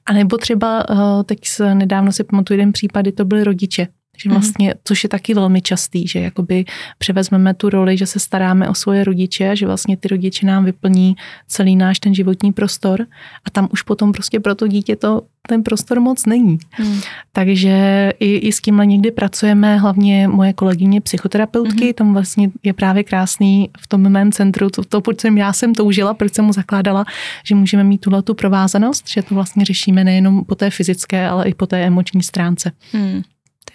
a 0.06 0.14
nebo 0.14 0.38
třeba 0.38 0.86
teď 1.26 1.40
nedávno 1.74 2.12
si 2.12 2.24
pamatuju 2.24 2.60
jeden 2.60 2.71
případy 2.72 3.12
to 3.12 3.26
byly 3.26 3.44
rodiče, 3.44 3.88
že 4.24 4.30
mhm. 4.30 4.40
vlastně, 4.40 4.74
což 4.84 5.04
je 5.04 5.10
taky 5.10 5.34
velmi 5.34 5.62
častý, 5.62 6.08
že 6.08 6.20
jakoby 6.20 6.66
převezmeme 6.98 7.54
tu 7.54 7.70
roli, 7.70 7.98
že 7.98 8.06
se 8.06 8.20
staráme 8.20 8.70
o 8.70 8.74
svoje 8.74 9.04
rodiče 9.04 9.50
a 9.50 9.56
že 9.56 9.66
vlastně 9.66 9.98
ty 9.98 10.08
rodiče 10.08 10.46
nám 10.46 10.66
vyplní 10.66 11.16
celý 11.48 11.76
náš 11.76 12.00
ten 12.00 12.16
životní 12.16 12.54
prostor 12.54 13.06
a 13.46 13.50
tam 13.50 13.68
už 13.72 13.82
potom 13.82 14.12
prostě 14.12 14.40
pro 14.40 14.56
to 14.56 14.68
dítě 14.68 14.96
to 14.96 15.22
ten 15.48 15.64
prostor 15.64 16.00
moc 16.00 16.26
není. 16.26 16.58
Hmm. 16.70 17.02
Takže 17.34 17.74
i, 18.20 18.36
i 18.36 18.52
s 18.52 18.62
tímhle 18.62 18.86
někdy 18.86 19.12
pracujeme, 19.12 19.78
hlavně 19.78 20.28
moje 20.28 20.54
kolegyně 20.54 21.02
psychoterapeutky, 21.02 21.84
hmm. 21.84 21.94
tam 21.94 22.14
vlastně 22.14 22.50
je 22.64 22.74
právě 22.74 23.04
krásný 23.04 23.70
v 23.80 23.88
tom 23.88 24.02
mém 24.10 24.32
centru, 24.32 24.70
to, 24.70 24.84
to 24.84 25.02
proč 25.02 25.22
jsem 25.22 25.38
já 25.38 25.54
jsem 25.54 25.76
toužila, 25.76 26.14
proč 26.14 26.34
jsem 26.34 26.46
mu 26.46 26.54
zakládala, 26.54 27.06
že 27.46 27.56
můžeme 27.56 27.84
mít 27.84 27.98
tuhle 28.02 28.22
tu 28.22 28.34
provázanost, 28.34 29.10
že 29.10 29.22
to 29.22 29.36
vlastně 29.36 29.66
řešíme 29.66 30.04
nejenom 30.04 30.46
po 30.46 30.56
té 30.56 30.70
fyzické, 30.70 31.28
ale 31.28 31.50
i 31.50 31.54
po 31.54 31.68
té 31.68 31.86
emoční 31.86 32.24
stránce. 32.24 32.72
Hmm. 32.92 33.22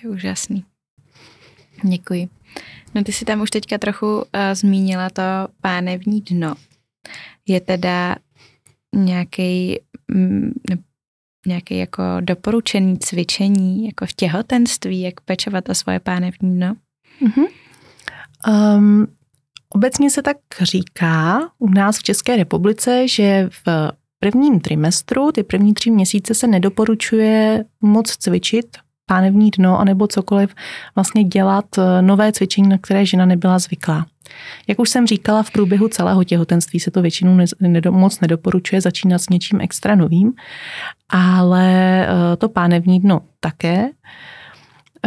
Je 0.07 0.11
úžasný. 0.11 0.65
Děkuji. 1.83 2.29
No 2.95 3.05
ty 3.05 3.13
si 3.13 3.25
tam 3.25 3.41
už 3.41 3.51
teďka 3.51 3.79
trochu 3.79 4.17
uh, 4.17 4.25
zmínila 4.53 5.11
to 5.11 5.23
pánevní 5.61 6.21
dno. 6.21 6.55
Je 7.47 7.61
teda 7.61 8.17
nějaký 8.95 9.81
mm, 10.09 10.53
nějaký 11.47 11.79
jako 11.79 12.03
doporučený 12.21 12.99
cvičení 12.99 13.87
jako 13.87 14.07
v 14.07 14.13
těhotenství, 14.13 15.01
jak 15.01 15.21
pečovat 15.21 15.69
o 15.69 15.75
svoje 15.75 16.01
pánevní 16.01 16.57
dno? 16.57 16.77
Mm-hmm. 17.23 17.47
Um, 18.49 19.07
obecně 19.69 20.11
se 20.11 20.23
tak 20.23 20.37
říká 20.61 21.41
u 21.59 21.69
nás 21.69 21.99
v 21.99 22.03
České 22.03 22.37
republice, 22.37 23.09
že 23.09 23.49
v 23.65 23.93
prvním 24.19 24.61
trimestru, 24.61 25.33
ty 25.33 25.43
první 25.43 25.75
tři 25.75 25.91
měsíce 25.91 26.35
se 26.35 26.47
nedoporučuje 26.47 27.65
moc 27.81 28.17
cvičit 28.17 28.86
pánevní 29.07 29.51
dno, 29.51 29.81
anebo 29.81 30.07
cokoliv 30.07 30.55
vlastně 30.95 31.25
dělat 31.25 31.65
eh, 31.79 32.03
nové 32.03 32.33
cvičení, 32.33 32.69
na 32.69 32.79
které 32.79 33.07
žena 33.07 33.27
nebyla 33.27 33.59
zvyklá. 33.59 34.07
Jak 34.69 34.79
už 34.79 34.91
jsem 34.91 35.07
říkala, 35.07 35.43
v 35.43 35.51
průběhu 35.51 35.89
celého 35.89 36.25
těhotenství 36.25 36.81
se 36.81 36.91
to 36.91 37.03
většinou 37.03 37.39
moc 37.91 38.21
nedoporučuje 38.21 38.81
začínat 38.81 39.19
s 39.19 39.29
něčím 39.29 39.61
extra 39.61 39.95
novým, 39.95 40.33
ale 41.09 41.67
eh, 42.07 42.37
to 42.37 42.49
pánevní 42.49 43.01
dno 43.01 43.21
také. 43.41 43.89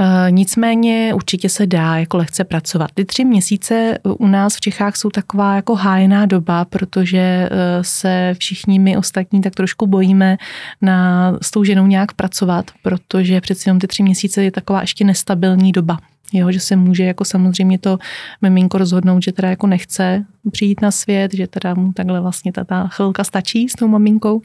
Eh, 0.01 0.31
nicméně 0.31 1.13
určitě 1.13 1.49
se 1.49 1.67
dá 1.67 1.97
jako 1.97 2.17
lehce 2.17 2.43
pracovat. 2.43 2.91
Ty 2.93 3.05
tři 3.05 3.25
měsíce 3.25 3.97
u 4.03 4.27
nás 4.27 4.55
v 4.55 4.59
Čechách 4.59 4.95
jsou 4.95 5.09
taková 5.09 5.55
jako 5.55 5.75
hájená 5.75 6.25
doba, 6.25 6.65
protože 6.65 7.19
eh, 7.19 7.49
se 7.81 8.33
všichni 8.39 8.79
my 8.79 8.97
ostatní 8.97 9.41
tak 9.41 9.55
trošku 9.55 9.87
bojíme 9.87 10.37
na, 10.81 11.31
s 11.41 11.51
tou 11.51 11.63
ženou 11.63 11.87
nějak 11.87 12.13
pracovat, 12.13 12.71
protože 12.83 13.41
přeci 13.41 13.69
jenom 13.69 13.79
ty 13.79 13.87
tři 13.87 14.03
měsíce 14.03 14.43
je 14.43 14.51
taková 14.51 14.81
ještě 14.81 15.03
nestabilní 15.03 15.71
doba. 15.71 15.97
Jo, 16.33 16.51
že 16.51 16.59
se 16.59 16.75
může 16.75 17.03
jako 17.03 17.25
samozřejmě 17.25 17.79
to 17.79 17.97
miminko 18.41 18.77
rozhodnout, 18.77 19.23
že 19.23 19.31
teda 19.31 19.49
jako 19.49 19.67
nechce 19.67 20.25
přijít 20.51 20.81
na 20.81 20.91
svět, 20.91 21.33
že 21.33 21.47
teda 21.47 21.73
mu 21.73 21.93
takhle 21.93 22.21
vlastně 22.21 22.51
ta, 22.53 22.87
chvilka 22.87 23.23
stačí 23.23 23.69
s 23.69 23.73
tou 23.73 23.87
maminkou. 23.87 24.41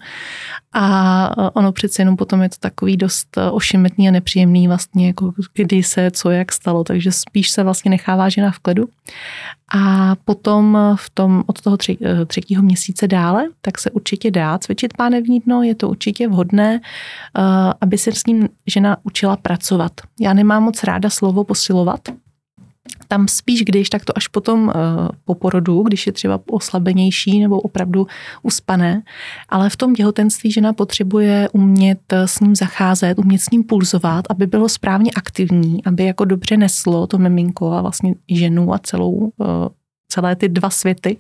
A 0.73 1.57
ono 1.57 1.73
přece 1.73 2.03
jenom 2.03 2.17
potom 2.17 2.43
je 2.43 2.49
to 2.49 2.57
takový 2.61 2.97
dost 2.97 3.39
ošemetný 3.53 4.09
a 4.09 4.13
nepříjemný 4.13 4.69
vlastně, 4.69 5.07
jako 5.07 5.33
kdy 5.55 5.83
se 5.83 6.11
co 6.11 6.31
jak 6.31 6.53
stalo, 6.53 6.85
takže 6.85 7.13
spíš 7.13 7.51
se 7.51 7.63
vlastně 7.63 7.91
nechává 7.91 8.29
žena 8.29 8.51
v 8.51 8.59
klidu. 8.59 8.89
A 9.75 10.15
potom 10.25 10.79
v 10.97 11.11
tom, 11.11 11.43
od 11.47 11.61
toho 11.61 11.77
tři, 11.77 11.99
třetího 12.27 12.63
měsíce 12.63 13.09
dále, 13.09 13.45
tak 13.61 13.79
se 13.79 13.91
určitě 13.91 14.31
dá 14.31 14.59
cvičit 14.59 14.97
pánevní 14.97 15.41
dno, 15.41 15.63
je 15.63 15.75
to 15.75 15.89
určitě 15.89 16.29
vhodné, 16.29 16.81
aby 17.81 17.99
se 17.99 18.13
s 18.13 18.27
ním 18.27 18.49
žena 18.67 18.97
učila 19.03 19.37
pracovat. 19.37 19.93
Já 20.21 20.35
nemám 20.35 20.63
moc 20.63 20.85
ráda 20.85 21.11
slovo 21.11 21.45
posilovat, 21.45 22.01
tam 23.09 23.29
spíš 23.29 23.63
když, 23.63 23.91
tak 23.91 24.05
to 24.05 24.13
až 24.17 24.29
potom 24.29 24.63
uh, 24.67 24.73
po 25.25 25.35
porodu, 25.35 25.83
když 25.83 26.07
je 26.07 26.13
třeba 26.13 26.41
oslabenější 26.51 27.41
nebo 27.41 27.61
opravdu 27.61 28.07
uspané. 28.43 29.03
Ale 29.49 29.71
v 29.71 29.77
tom 29.77 29.95
těhotenství 29.95 30.53
žena 30.53 30.73
potřebuje 30.73 31.49
umět 31.53 32.13
eh, 32.13 32.29
s 32.29 32.41
ním 32.41 32.57
zacházet, 32.57 33.19
umět 33.19 33.39
s 33.39 33.51
ním 33.51 33.65
pulzovat, 33.65 34.25
aby 34.31 34.47
bylo 34.47 34.69
správně 34.69 35.11
aktivní, 35.17 35.85
aby 35.85 36.05
jako 36.05 36.25
dobře 36.25 36.57
neslo 36.57 37.07
to 37.07 37.19
miminko 37.19 37.73
a 37.73 37.83
vlastně 37.83 38.15
ženu 38.29 38.75
a 38.75 38.79
celou 38.79 39.13
uh, 39.13 39.29
celé 40.15 40.37
ty 40.37 40.49
dva 40.49 40.71
světy, 40.71 41.17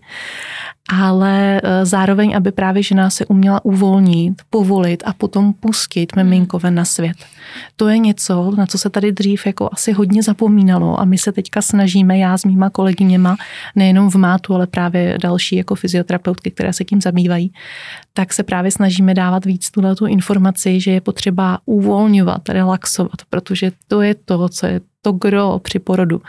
ale 0.92 1.60
e, 1.64 1.86
zároveň, 1.86 2.36
aby 2.36 2.52
právě 2.52 2.82
žena 2.82 3.10
se 3.10 3.26
uměla 3.26 3.64
uvolnit, 3.64 4.42
povolit 4.50 5.02
a 5.06 5.12
potom 5.12 5.52
pustit 5.52 6.16
miminko 6.16 6.58
ven 6.58 6.74
na 6.74 6.84
svět. 6.84 7.16
To 7.76 7.88
je 7.88 7.98
něco, 7.98 8.52
na 8.56 8.66
co 8.66 8.78
se 8.78 8.90
tady 8.90 9.12
dřív 9.12 9.46
jako 9.46 9.68
asi 9.72 9.92
hodně 9.92 10.22
zapomínalo 10.22 11.00
a 11.00 11.04
my 11.04 11.18
se 11.18 11.32
teďka 11.32 11.62
snažíme, 11.62 12.18
já 12.18 12.38
s 12.38 12.44
mýma 12.44 12.70
kolegyněma, 12.70 13.36
nejenom 13.76 14.10
v 14.10 14.14
mátu, 14.14 14.54
ale 14.54 14.66
právě 14.66 15.18
další 15.22 15.56
jako 15.56 15.74
fyzioterapeutky, 15.74 16.50
které 16.50 16.72
se 16.72 16.84
tím 16.84 17.00
zabývají, 17.00 17.52
tak 18.12 18.32
se 18.32 18.42
právě 18.42 18.70
snažíme 18.70 19.14
dávat 19.14 19.44
víc 19.44 19.70
tuhle 19.70 19.96
tu 19.96 20.06
informaci, 20.06 20.80
že 20.80 20.90
je 20.90 21.00
potřeba 21.00 21.58
uvolňovat, 21.66 22.48
relaxovat, 22.48 23.26
protože 23.30 23.72
to 23.88 24.02
je 24.02 24.14
to, 24.14 24.48
co 24.48 24.66
je 24.66 24.80
to 25.02 25.12
gro 25.12 25.60
při 25.62 25.78
porodu 25.78 26.22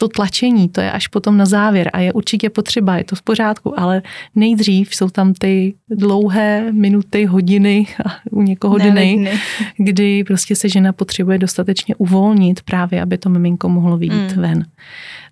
to 0.00 0.08
tlačení, 0.08 0.68
to 0.68 0.80
je 0.80 0.92
až 0.92 1.08
potom 1.08 1.36
na 1.36 1.46
závěr 1.46 1.90
a 1.92 2.00
je 2.00 2.12
určitě 2.12 2.50
potřeba, 2.50 2.96
je 2.96 3.04
to 3.04 3.16
v 3.16 3.22
pořádku, 3.22 3.80
ale 3.80 4.02
nejdřív 4.34 4.94
jsou 4.94 5.10
tam 5.10 5.34
ty 5.34 5.74
dlouhé 5.90 6.72
minuty, 6.72 7.24
hodiny 7.24 7.86
a 8.06 8.08
u 8.30 8.42
někoho 8.42 8.78
dny, 8.78 9.30
kdy 9.76 10.24
prostě 10.24 10.56
se 10.56 10.68
žena 10.68 10.92
potřebuje 10.92 11.38
dostatečně 11.38 11.94
uvolnit 11.94 12.62
právě, 12.62 13.02
aby 13.02 13.18
to 13.18 13.28
miminko 13.28 13.68
mohlo 13.68 13.96
vyjít 13.96 14.36
mm. 14.36 14.42
ven. 14.42 14.64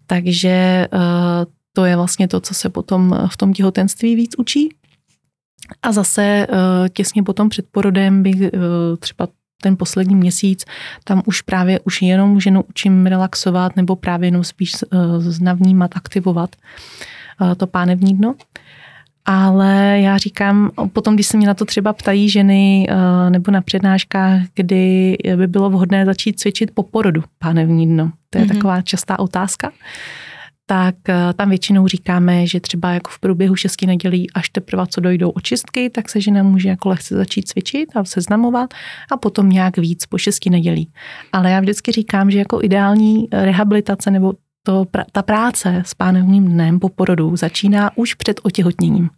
Takže 0.06 0.88
uh, 0.92 1.00
to 1.72 1.84
je 1.84 1.96
vlastně 1.96 2.28
to, 2.28 2.40
co 2.40 2.54
se 2.54 2.68
potom 2.68 3.18
v 3.30 3.36
tom 3.36 3.52
těhotenství 3.52 4.16
víc 4.16 4.34
učí. 4.38 4.68
A 5.82 5.92
zase 5.92 6.46
uh, 6.50 6.88
těsně 6.88 7.22
potom 7.22 7.48
před 7.48 7.66
porodem 7.70 8.22
bych 8.22 8.36
uh, 8.36 8.48
třeba 8.98 9.28
ten 9.62 9.76
poslední 9.76 10.14
měsíc, 10.14 10.64
tam 11.04 11.22
už 11.26 11.40
právě 11.40 11.80
už 11.80 12.02
jenom 12.02 12.40
ženu 12.40 12.64
učím 12.68 13.06
relaxovat 13.06 13.76
nebo 13.76 13.96
právě 13.96 14.26
jenom 14.26 14.44
spíš 14.44 14.72
znavnímat, 15.18 15.90
aktivovat 15.96 16.56
uh, 17.40 17.54
to 17.54 17.66
pánevní 17.66 18.16
dno. 18.16 18.34
Ale 19.24 20.00
já 20.00 20.18
říkám, 20.18 20.70
potom, 20.92 21.14
když 21.14 21.26
se 21.26 21.36
mě 21.36 21.46
na 21.46 21.54
to 21.54 21.64
třeba 21.64 21.92
ptají 21.92 22.30
ženy 22.30 22.88
uh, 22.90 23.30
nebo 23.30 23.50
na 23.50 23.60
přednáškách, 23.60 24.40
kdy 24.54 25.16
by 25.36 25.46
bylo 25.46 25.70
vhodné 25.70 26.04
začít 26.04 26.40
cvičit 26.40 26.70
po 26.74 26.82
porodu 26.82 27.22
pánevní 27.38 27.86
dno. 27.86 28.12
To 28.30 28.38
je 28.38 28.44
mm-hmm. 28.44 28.48
taková 28.48 28.82
častá 28.82 29.18
otázka 29.18 29.72
tak 30.70 30.94
eh, 31.08 31.14
tam 31.36 31.48
většinou 31.48 31.86
říkáme, 31.86 32.46
že 32.46 32.60
třeba 32.60 32.90
jako 32.92 33.10
v 33.10 33.18
průběhu 33.18 33.56
šesti 33.56 33.86
nedělí, 33.86 34.30
až 34.30 34.48
teprve 34.48 34.86
co 34.86 35.00
dojdou 35.00 35.30
očistky, 35.30 35.90
tak 35.90 36.08
se 36.08 36.20
žena 36.20 36.42
může 36.42 36.68
jako 36.68 36.88
lehce 36.88 37.14
začít 37.14 37.48
cvičit 37.48 37.96
a 37.96 38.04
seznamovat 38.04 38.74
a 39.12 39.16
potom 39.16 39.48
nějak 39.48 39.76
víc 39.76 40.06
po 40.06 40.18
šesti 40.18 40.50
nedělí. 40.50 40.92
Ale 41.32 41.50
já 41.50 41.60
vždycky 41.60 41.92
říkám, 41.92 42.30
že 42.30 42.38
jako 42.38 42.62
ideální 42.62 43.28
rehabilitace 43.32 44.10
nebo 44.10 44.32
to, 44.62 44.84
ta 45.12 45.22
práce 45.22 45.82
s 45.86 45.94
pánevním 45.94 46.44
dnem 46.44 46.80
po 46.80 46.88
porodu 46.88 47.36
začíná 47.36 47.90
už 47.96 48.14
před 48.14 48.40
otěhotněním 48.42 49.10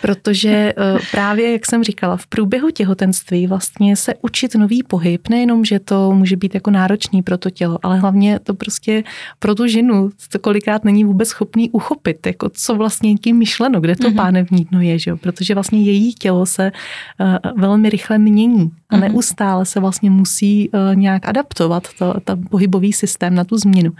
protože 0.00 0.72
eh, 0.76 0.98
právě, 1.10 1.52
jak 1.52 1.66
jsem 1.66 1.84
říkala, 1.84 2.16
v 2.16 2.26
průběhu 2.26 2.70
těhotenství 2.70 3.46
vlastně 3.46 3.96
se 3.96 4.14
učit 4.22 4.54
nový 4.54 4.82
pohyb, 4.82 5.28
nejenom, 5.28 5.64
že 5.64 5.78
to 5.78 6.12
může 6.12 6.36
být 6.36 6.54
jako 6.54 6.70
náročný 6.70 7.22
pro 7.22 7.38
to 7.38 7.50
tělo, 7.50 7.78
ale 7.82 7.98
hlavně 7.98 8.38
to 8.38 8.54
prostě 8.54 9.04
pro 9.38 9.54
tu 9.54 9.66
ženu 9.66 10.10
to 10.32 10.38
kolikrát 10.38 10.84
není 10.84 11.04
vůbec 11.04 11.28
schopný 11.28 11.70
uchopit, 11.70 12.26
jako 12.26 12.48
co 12.52 12.74
vlastně 12.74 13.14
tím 13.14 13.36
myšleno, 13.36 13.80
kde 13.80 13.96
to 13.96 14.08
mm-hmm. 14.08 14.16
pánevní 14.16 14.64
dno 14.64 14.80
je, 14.80 14.98
že? 14.98 15.16
protože 15.16 15.54
vlastně 15.54 15.82
její 15.82 16.14
tělo 16.14 16.46
se 16.46 16.72
uh, 17.20 17.60
velmi 17.60 17.90
rychle 17.90 18.18
mění 18.18 18.70
a 18.88 18.96
mm-hmm. 18.96 19.00
neustále 19.00 19.66
se 19.66 19.80
vlastně 19.80 20.10
musí 20.10 20.70
uh, 20.70 20.96
nějak 20.96 21.28
adaptovat 21.28 21.88
to, 21.98 22.14
ten 22.24 22.44
pohybový 22.50 22.92
systém 22.92 23.34
na 23.34 23.44
tu 23.44 23.56
změnu. 23.56 23.92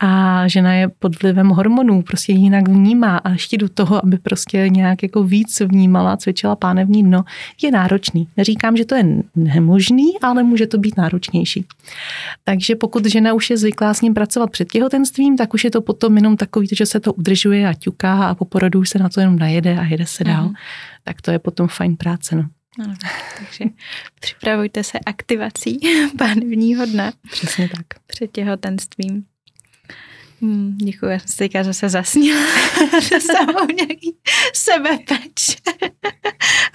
A 0.00 0.42
žena 0.48 0.74
je 0.74 0.88
pod 0.88 1.22
vlivem 1.22 1.48
hormonů, 1.48 2.02
prostě 2.02 2.32
jinak 2.32 2.68
vnímá 2.68 3.16
a 3.16 3.30
ještě 3.30 3.58
do 3.58 3.68
toho, 3.68 4.04
aby 4.04 4.18
prostě 4.18 4.68
nějak 4.68 5.02
jako 5.02 5.17
víc 5.24 5.60
vnímala, 5.60 6.16
cvičila 6.16 6.56
pánevní 6.56 7.02
dno, 7.02 7.24
je 7.62 7.70
náročný. 7.70 8.28
Neříkám, 8.36 8.76
že 8.76 8.84
to 8.84 8.94
je 8.94 9.22
nemožný, 9.36 10.12
ale 10.22 10.42
může 10.42 10.66
to 10.66 10.78
být 10.78 10.96
náročnější. 10.96 11.64
Takže 12.44 12.76
pokud 12.76 13.06
žena 13.06 13.34
už 13.34 13.50
je 13.50 13.56
zvyklá 13.56 13.94
s 13.94 14.00
ním 14.00 14.14
pracovat 14.14 14.50
před 14.50 14.72
těhotenstvím, 14.72 15.36
tak 15.36 15.54
už 15.54 15.64
je 15.64 15.70
to 15.70 15.80
potom 15.80 16.16
jenom 16.16 16.36
takový, 16.36 16.68
že 16.72 16.86
se 16.86 17.00
to 17.00 17.12
udržuje 17.12 17.68
a 17.68 17.74
ťuká 17.74 18.28
a 18.28 18.34
po 18.34 18.44
porodu 18.44 18.80
už 18.80 18.88
se 18.88 18.98
na 18.98 19.08
to 19.08 19.20
jenom 19.20 19.38
najede 19.38 19.78
a 19.78 19.84
jede 19.84 20.06
se 20.06 20.24
dál. 20.24 20.48
Mm. 20.48 20.54
Tak 21.04 21.22
to 21.22 21.30
je 21.30 21.38
potom 21.38 21.68
fajn 21.68 21.96
práce. 21.96 22.36
No. 22.36 22.44
Ano, 22.84 22.94
takže 23.38 23.64
připravujte 24.20 24.84
se 24.84 24.98
aktivací 25.06 25.80
pánevního 26.18 26.86
dna. 26.86 27.12
Přesně 27.30 27.68
tak. 27.68 27.86
Před 28.06 28.32
těhotenstvím. 28.32 29.24
Hmm, 30.40 30.78
děkuji, 30.78 31.06
já 31.06 31.18
jsem 31.18 31.28
se 31.28 31.36
teďka 31.36 31.64
zase 31.64 31.88
zasnila. 31.88 32.40
Samou 33.20 33.66
nějaký 33.66 34.16
sebepeč 34.54 35.56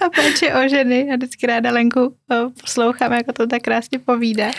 a 0.00 0.08
péče 0.08 0.54
o 0.54 0.68
ženy. 0.68 1.10
A 1.12 1.16
vždycky 1.16 1.46
ráda 1.46 1.70
Lenku 1.70 2.16
poslouchám, 2.60 3.12
jako 3.12 3.32
to 3.32 3.46
tak 3.46 3.62
krásně 3.62 3.98
povídá. 3.98 4.50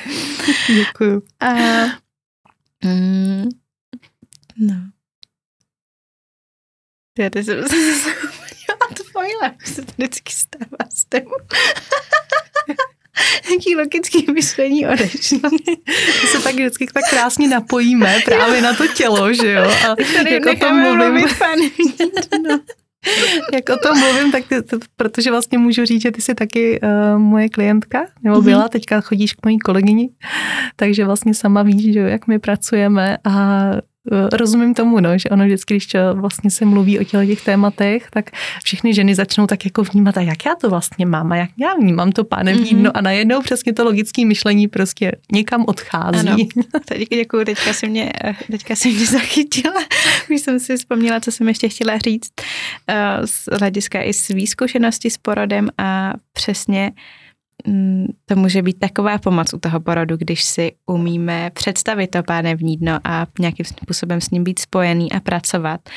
Děkuji. 0.68 1.22
A, 1.40 1.54
mm, 2.84 3.50
no. 4.58 4.76
Já 7.20 7.30
teď 7.30 7.46
jsem 7.46 7.68
se 7.68 7.76
se 9.66 9.86
to 9.86 9.92
vždycky 9.98 10.34
stává 10.34 10.90
s 10.96 11.06
tebou. 11.06 11.36
Jaký 13.52 13.76
logický 13.76 14.26
myšlení 14.34 14.88
odešlo. 14.88 15.40
My 16.22 16.28
se 16.28 16.44
tak 16.44 16.54
vždycky 16.56 16.86
tak 16.94 17.04
krásně 17.10 17.48
napojíme 17.48 18.16
právě 18.26 18.62
na 18.62 18.74
to 18.74 18.88
tělo, 18.88 19.34
že 19.34 19.52
jo? 19.52 19.64
A 19.64 19.96
Tady 20.18 20.34
jak 20.34 20.46
o 20.46 20.56
tom 20.56 20.80
mluvím. 20.80 21.28
no. 22.50 22.60
Jak 23.54 23.70
o 23.70 23.78
tom 23.78 24.00
mluvím, 24.00 24.32
tak 24.32 24.48
ty, 24.48 24.62
to, 24.62 24.78
protože 24.96 25.32
vlastně 25.32 25.58
můžu 25.58 25.86
říct, 25.86 26.02
že 26.02 26.12
ty 26.12 26.22
jsi 26.22 26.36
taky 26.36 26.80
uh, 26.82 27.20
moje 27.20 27.50
klientka, 27.50 28.06
nebo 28.24 28.42
byla, 28.42 28.66
mm-hmm. 28.66 28.70
teďka 28.70 29.02
chodíš 29.02 29.34
k 29.34 29.46
mojí 29.46 29.60
kolegyni, 29.60 30.10
takže 30.76 31.06
vlastně 31.06 31.34
sama 31.34 31.64
víš, 31.64 31.94
že 31.94 32.00
jak 32.00 32.28
my 32.28 32.40
pracujeme 32.40 33.18
a 33.24 33.62
rozumím 34.34 34.74
tomu, 34.74 35.00
no, 35.00 35.18
že 35.18 35.30
ono 35.30 35.46
vždycky, 35.46 35.74
když 35.74 35.88
vlastně 36.14 36.52
se 36.52 36.66
mluví 36.66 37.00
o 37.00 37.04
těle 37.04 37.28
těch 37.28 37.42
tématech, 37.42 38.08
tak 38.12 38.32
všechny 38.64 38.94
ženy 38.94 39.16
začnou 39.16 39.48
tak 39.48 39.66
jako 39.66 39.84
vnímat, 39.84 40.18
a 40.18 40.22
jak 40.22 40.46
já 40.46 40.56
to 40.56 40.70
vlastně 40.70 41.06
mám 41.06 41.32
a 41.32 41.36
jak 41.36 41.50
já 41.58 41.74
vnímám 41.74 42.12
to 42.12 42.24
pánem 42.24 42.58
mm-hmm. 42.58 42.82
no 42.82 42.98
a 42.98 43.02
najednou 43.02 43.42
přesně 43.42 43.74
to 43.74 43.84
logické 43.84 44.26
myšlení 44.26 44.68
prostě 44.68 45.12
někam 45.32 45.66
odchází. 45.68 46.28
Ano, 46.28 46.38
teď 46.86 47.10
děkuji, 47.10 47.46
teďka 47.46 47.74
si 47.74 47.88
mě, 47.88 48.14
teďka 48.52 48.76
si 48.76 48.92
mě 48.92 49.06
zachytila, 49.06 49.82
už 50.32 50.42
jsem 50.42 50.60
si 50.60 50.78
vzpomněla, 50.78 51.20
co 51.20 51.32
jsem 51.32 51.48
ještě 51.48 51.70
chtěla 51.70 51.98
říct 51.98 52.32
eh, 52.88 53.18
z 53.26 53.50
hlediska 53.60 54.02
i 54.02 54.14
svý 54.14 54.48
zkušenosti 54.48 55.10
s 55.10 55.18
porodem 55.18 55.70
a 55.78 56.14
přesně 56.34 56.92
Mm, 56.92 57.25
to 58.26 58.36
může 58.36 58.62
být 58.62 58.80
taková 58.80 59.18
pomoc 59.18 59.54
u 59.54 59.60
toho 59.60 59.80
porodu, 59.80 60.18
když 60.18 60.44
si 60.44 60.72
umíme 60.86 61.52
představit 61.54 62.08
to 62.08 62.24
pánevní 62.24 62.78
dno 62.78 63.00
a 63.04 63.28
nějakým 63.40 63.66
způsobem 63.66 64.22
s 64.22 64.30
ním 64.30 64.44
být 64.44 64.60
spojený 64.60 65.12
a 65.12 65.20
pracovat, 65.20 65.90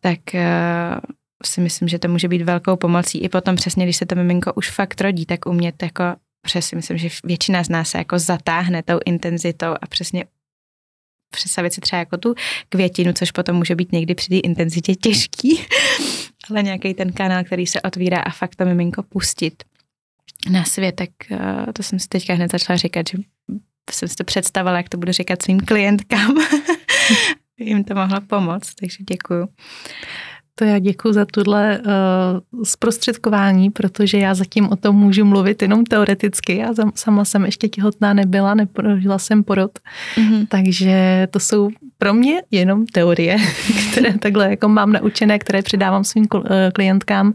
tak 0.00 0.18
uh, 0.34 0.40
si 1.44 1.60
myslím, 1.60 1.88
že 1.88 1.98
to 1.98 2.08
může 2.08 2.28
být 2.28 2.42
velkou 2.42 2.76
pomocí. 2.76 3.18
I 3.18 3.28
potom 3.28 3.56
přesně, 3.56 3.84
když 3.84 3.96
se 3.96 4.06
to 4.06 4.14
miminko 4.14 4.52
už 4.52 4.70
fakt 4.70 5.00
rodí, 5.00 5.26
tak 5.26 5.46
umět 5.46 5.82
jako, 5.82 6.04
přesně 6.42 6.76
myslím, 6.76 6.98
že 6.98 7.08
většina 7.24 7.64
z 7.64 7.68
nás 7.68 7.90
se 7.90 7.98
jako 7.98 8.18
zatáhne 8.18 8.82
tou 8.82 8.98
intenzitou 9.06 9.74
a 9.80 9.86
přesně 9.88 10.24
představit 11.30 11.72
si 11.72 11.80
třeba 11.80 11.98
jako 11.98 12.16
tu 12.16 12.34
květinu, 12.68 13.12
což 13.12 13.30
potom 13.30 13.56
může 13.56 13.74
být 13.74 13.92
někdy 13.92 14.14
při 14.14 14.28
té 14.28 14.36
intenzitě 14.36 14.94
těžký, 14.94 15.60
ale 16.50 16.62
nějaký 16.62 16.94
ten 16.94 17.12
kanál, 17.12 17.44
který 17.44 17.66
se 17.66 17.80
otvírá 17.80 18.20
a 18.20 18.30
fakt 18.30 18.56
to 18.56 18.64
miminko 18.64 19.02
pustit 19.02 19.62
na 20.48 20.64
svět, 20.64 20.96
tak 20.96 21.10
uh, 21.30 21.72
to 21.72 21.82
jsem 21.82 21.98
si 21.98 22.08
teďka 22.08 22.34
hned 22.34 22.52
začala 22.52 22.76
říkat, 22.76 23.08
že 23.08 23.18
jsem 23.90 24.08
si 24.08 24.16
to 24.16 24.24
představila, 24.24 24.76
jak 24.76 24.88
to 24.88 24.98
budu 24.98 25.12
říkat 25.12 25.42
svým 25.42 25.60
klientkám, 25.60 26.34
jim 27.58 27.84
to 27.84 27.94
mohlo 27.94 28.20
pomoct, 28.20 28.74
takže 28.74 29.04
děkuju. 29.10 29.48
To 30.60 30.64
já 30.66 30.78
děkuji 30.78 31.12
za 31.12 31.24
tuhle 31.24 31.78
uh, 31.78 32.62
zprostředkování, 32.64 33.70
protože 33.70 34.18
já 34.18 34.34
zatím 34.34 34.68
o 34.68 34.76
tom 34.76 34.96
můžu 34.96 35.24
mluvit 35.24 35.62
jenom 35.62 35.84
teoreticky. 35.84 36.56
Já 36.56 36.68
sama 36.94 37.24
jsem 37.24 37.44
ještě 37.44 37.68
těhotná 37.68 38.14
nebyla, 38.14 38.54
neprožila 38.54 39.18
jsem 39.18 39.44
porod, 39.44 39.70
mm-hmm. 40.16 40.46
takže 40.48 41.28
to 41.30 41.40
jsou 41.40 41.70
pro 41.98 42.14
mě 42.14 42.42
jenom 42.50 42.86
teorie, 42.86 43.36
které 43.92 44.18
takhle 44.18 44.50
jako 44.50 44.68
mám 44.68 44.92
naučené, 44.92 45.38
které 45.38 45.62
předávám 45.62 46.04
svým 46.04 46.26
eh, 46.44 46.70
klientkám. 46.74 47.32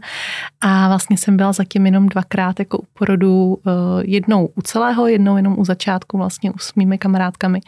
A 0.60 0.88
vlastně 0.88 1.16
jsem 1.18 1.36
byla 1.36 1.52
zatím 1.52 1.86
jenom 1.86 2.08
dvakrát 2.08 2.58
jako 2.58 2.78
u 2.78 2.84
porodu, 2.92 3.44
uh, 3.44 3.72
jednou 4.04 4.46
u 4.54 4.62
celého, 4.62 5.06
jednou 5.06 5.36
jenom 5.36 5.58
u 5.58 5.64
začátku 5.64 6.18
vlastně 6.18 6.52
s 6.58 6.74
mými 6.74 6.98
kamarádkami. 6.98 7.60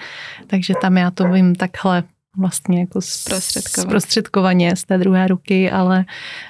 Takže 0.46 0.74
tam 0.82 0.96
já 0.96 1.10
to 1.10 1.28
vím 1.28 1.54
takhle 1.54 2.02
vlastně 2.38 2.80
jako 2.80 3.00
zprostředkovaně 3.68 4.76
z 4.76 4.84
té 4.84 4.98
druhé 4.98 5.28
ruky, 5.28 5.70
ale 5.70 6.04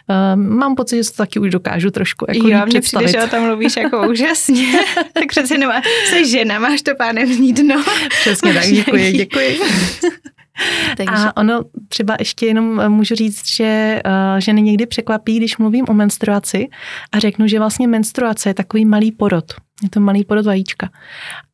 uh, 0.09 0.43
mám 0.43 0.75
pocit, 0.75 1.05
že 1.05 1.11
to 1.11 1.17
taky 1.17 1.39
už 1.39 1.51
dokážu 1.51 1.91
trošku 1.91 2.25
jako 2.29 2.49
jo, 2.49 2.67
mně 2.67 2.81
přijde, 2.81 3.09
že 3.09 3.23
o 3.23 3.29
tom 3.29 3.43
mluvíš 3.43 3.77
jako 3.77 4.09
úžasně. 4.11 4.67
tak 5.13 5.25
přece 5.29 5.59
nemá, 5.59 5.83
jsi 6.05 6.29
žena, 6.29 6.59
máš 6.59 6.83
to 6.83 6.95
pánevní 6.95 7.53
dno. 7.53 7.85
Přesně 8.21 8.55
tak, 8.55 8.67
děkuji, 8.67 9.13
děkuji. 9.13 9.61
Takže. 10.97 11.15
A 11.15 11.37
ono 11.37 11.61
třeba 11.89 12.17
ještě 12.19 12.47
jenom 12.47 12.89
můžu 12.89 13.15
říct, 13.15 13.49
že 13.49 14.03
uh, 14.07 14.41
ženy 14.41 14.63
někdy 14.63 14.87
překvapí, 14.87 15.37
když 15.37 15.59
mluvím 15.59 15.85
o 15.89 15.95
menstruaci 15.95 16.69
a 17.13 17.19
řeknu, 17.19 17.47
že 17.47 17.59
vlastně 17.59 17.89
menstruace 17.89 18.51
je 18.51 18.55
takový 18.55 18.85
malý 18.85 19.13
porod. 19.13 19.45
Je 19.83 19.91
to 19.91 20.01
malý 20.01 20.25
porod 20.25 20.47
vajíčka. 20.47 20.91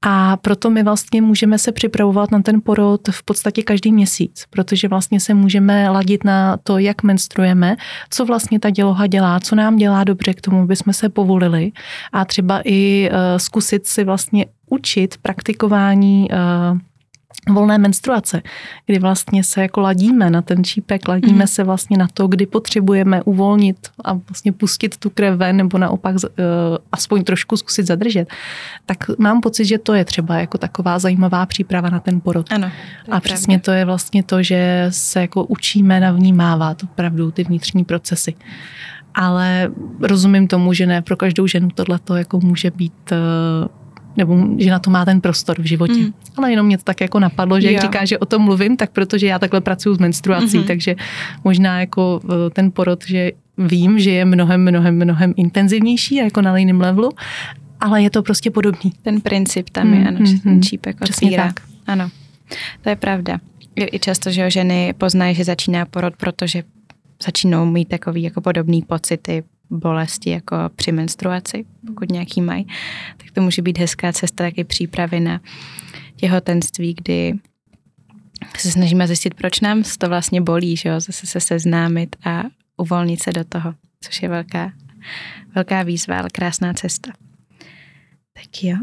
A 0.03 0.37
proto 0.37 0.71
my 0.71 0.83
vlastně 0.83 1.23
můžeme 1.23 1.59
se 1.59 1.73
připravovat 1.73 2.31
na 2.31 2.43
ten 2.43 2.61
porod 2.61 3.09
v 3.11 3.23
podstatě 3.23 3.63
každý 3.63 3.93
měsíc, 3.93 4.45
protože 4.51 4.89
vlastně 4.89 5.21
se 5.21 5.35
můžeme 5.35 5.91
ladit 5.91 6.25
na 6.25 6.57
to, 6.63 6.79
jak 6.79 7.03
menstruujeme, 7.03 7.77
co 8.11 8.25
vlastně 8.25 8.61
ta 8.61 8.71
děloha 8.71 9.07
dělá, 9.07 9.41
co 9.41 9.55
nám 9.55 9.77
dělá 9.77 10.05
dobře 10.05 10.35
k 10.35 10.41
tomu, 10.41 10.63
aby 10.63 10.77
jsme 10.77 10.93
se 10.93 11.09
povolili 11.09 11.73
a 12.13 12.25
třeba 12.25 12.61
i 12.65 13.11
uh, 13.11 13.17
zkusit 13.37 13.87
si 13.87 14.05
vlastně 14.05 14.47
učit 14.71 15.15
praktikování 15.23 16.29
uh, 16.31 16.79
volné 17.49 17.79
menstruace, 17.79 18.43
kdy 18.87 18.99
vlastně 18.99 19.45
se 19.45 19.63
jako 19.63 19.81
ladíme 19.81 20.31
na 20.31 20.43
ten 20.43 20.65
čípek, 20.65 21.09
ladíme 21.09 21.45
mm. 21.45 21.47
se 21.47 21.65
vlastně 21.65 21.99
na 21.99 22.09
to, 22.15 22.27
kdy 22.27 22.47
potřebujeme 22.47 23.23
uvolnit 23.23 23.77
a 24.05 24.13
vlastně 24.13 24.53
pustit 24.53 24.97
tu 24.97 25.11
krev 25.11 25.39
ven, 25.39 25.57
nebo 25.57 25.79
naopak 25.79 26.15
uh, 26.15 26.21
aspoň 26.93 27.25
trošku 27.25 27.57
zkusit 27.57 27.87
zadržet. 27.87 28.29
Tak 28.87 29.19
mám 29.19 29.41
pocit, 29.41 29.65
že 29.65 29.79
to 29.79 29.95
je 29.95 30.05
třeba 30.05 30.37
jako 30.37 30.59
taková 30.59 30.99
zajímavá 30.99 31.47
příprava 31.47 31.91
na 31.91 32.01
ten 32.01 32.21
porod. 32.21 32.53
Ano. 32.53 32.71
A 33.11 33.21
přesně 33.21 33.61
to 33.61 33.71
je 33.71 33.85
vlastně 33.85 34.23
to, 34.23 34.43
že 34.43 34.87
se 34.89 35.21
jako 35.21 35.45
učíme 35.45 36.01
navnímávat 36.01 36.83
opravdu 36.83 37.31
ty 37.31 37.45
vnitřní 37.45 37.85
procesy. 37.85 38.35
Ale 39.15 39.71
rozumím 40.01 40.49
tomu, 40.49 40.73
že 40.73 40.87
ne 40.87 41.03
pro 41.03 41.17
každou 41.17 41.47
ženu 41.47 41.69
tohle 41.75 41.99
jako 42.17 42.41
může 42.41 42.71
být 42.71 43.13
uh, 43.13 43.69
nebo 44.16 44.46
že 44.59 44.70
na 44.70 44.79
to 44.79 44.90
má 44.90 45.05
ten 45.05 45.20
prostor 45.20 45.62
v 45.62 45.64
životě. 45.64 46.00
Mm. 46.00 46.12
Ale 46.37 46.50
jenom 46.50 46.66
mě 46.66 46.79
to 46.79 46.85
tak 46.85 47.00
jako 47.00 47.20
napadlo, 47.20 47.61
že 47.61 47.72
jak 47.72 47.83
říká, 47.83 48.05
že 48.05 48.18
o 48.18 48.27
tom 48.27 48.42
mluvím, 48.42 48.77
tak 48.77 48.90
protože 48.90 49.27
já 49.27 49.38
takhle 49.38 49.61
pracuji 49.61 49.94
s 49.94 49.98
menstruací, 49.98 50.59
mm-hmm. 50.59 50.66
takže 50.66 50.96
možná 51.44 51.81
jako 51.81 52.20
eh, 52.24 52.50
ten 52.50 52.70
porod, 52.70 53.05
že 53.07 53.33
vím, 53.59 53.98
že 53.98 54.11
je 54.11 54.24
mnohem, 54.24 54.62
mnohem, 54.62 54.96
mnohem 54.96 55.35
intenzivnější 55.37 56.14
jako 56.14 56.42
na 56.42 56.59
jiném 56.59 56.81
levelu, 56.81 57.11
ale 57.81 58.03
je 58.03 58.11
to 58.11 58.22
prostě 58.22 58.50
podobný. 58.50 58.92
Ten 59.03 59.20
princip 59.20 59.70
tam 59.70 59.94
je, 59.94 60.09
ano, 60.09 60.18
mm-hmm. 60.18 60.37
že 60.37 60.42
ten 60.42 60.62
čípek 60.62 60.96
otvírá. 61.00 61.46
tak. 61.46 61.61
Ano, 61.87 62.11
to 62.83 62.88
je 62.88 62.96
pravda. 62.96 63.38
I 63.77 63.98
často, 63.98 64.31
že 64.31 64.50
ženy 64.50 64.94
poznají, 64.98 65.35
že 65.35 65.44
začíná 65.44 65.87
porod, 65.87 66.16
protože 66.16 66.62
začínou 67.24 67.66
mít 67.66 67.88
takový 67.88 68.22
jako 68.22 68.40
podobný 68.40 68.83
pocity, 68.83 69.42
bolesti 69.70 70.31
jako 70.31 70.57
při 70.77 70.92
menstruaci, 70.92 71.64
pokud 71.87 72.12
nějaký 72.12 72.40
mají, 72.40 72.66
tak 73.16 73.31
to 73.31 73.42
může 73.42 73.62
být 73.62 73.79
hezká 73.79 74.12
cesta 74.12 74.44
taky 74.44 74.64
přípravy 74.64 75.20
na 75.20 75.40
těhotenství, 76.16 76.94
kdy 76.94 77.35
se 78.59 78.70
snažíme 78.70 79.07
zjistit, 79.07 79.35
proč 79.35 79.61
nám 79.61 79.83
to 79.98 80.09
vlastně 80.09 80.40
bolí, 80.40 80.77
že 80.77 80.88
jo? 80.88 81.00
zase 81.00 81.27
se 81.27 81.40
seznámit 81.40 82.16
a 82.24 82.42
uvolnit 82.77 83.22
se 83.22 83.33
do 83.33 83.44
toho, 83.44 83.74
což 84.00 84.22
je 84.22 84.29
velká, 84.29 84.72
velká 85.55 85.83
výzva, 85.83 86.18
ale 86.18 86.31
krásná 86.31 86.74
cesta. 86.74 87.12
Tak 88.33 88.64
jo. 88.64 88.77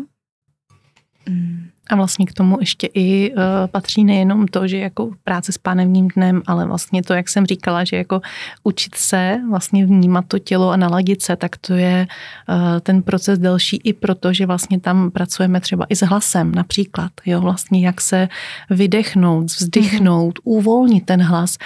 Mm. 1.30 1.70
A 1.92 1.96
vlastně 1.96 2.26
k 2.26 2.34
tomu 2.34 2.58
ještě 2.60 2.88
i 2.94 3.34
uh, 3.34 3.42
patří 3.72 4.04
nejenom 4.04 4.48
to, 4.48 4.68
že 4.68 4.78
jako 4.78 5.12
práce 5.24 5.52
s 5.52 5.58
pánevním 5.58 6.08
dnem, 6.08 6.42
ale 6.48 6.66
vlastně 6.66 7.04
to, 7.04 7.14
jak 7.14 7.30
jsem 7.30 7.46
říkala, 7.46 7.84
že 7.84 7.96
jako 7.96 8.22
učit 8.64 8.96
se 8.96 9.42
vlastně 9.50 9.86
vnímat 9.86 10.26
to 10.28 10.40
tělo 10.40 10.70
a 10.70 10.78
naladit 10.78 11.22
se, 11.22 11.36
tak 11.36 11.58
to 11.58 11.74
je 11.74 12.08
uh, 12.50 12.56
ten 12.80 13.02
proces 13.02 13.40
delší 13.40 13.78
i 13.84 13.94
proto, 13.94 14.34
že 14.34 14.46
vlastně 14.46 14.80
tam 14.80 15.12
pracujeme 15.12 15.62
třeba 15.62 15.86
i 15.90 15.96
s 15.96 16.02
hlasem 16.02 16.56
například, 16.56 17.12
jo, 17.26 17.42
vlastně 17.42 17.86
jak 17.86 18.02
se 18.02 18.28
vydechnout, 18.70 19.46
vzdychnout, 19.46 20.40
mm-hmm. 20.40 20.44
uvolnit 20.44 21.06
ten 21.06 21.22
hlas 21.22 21.58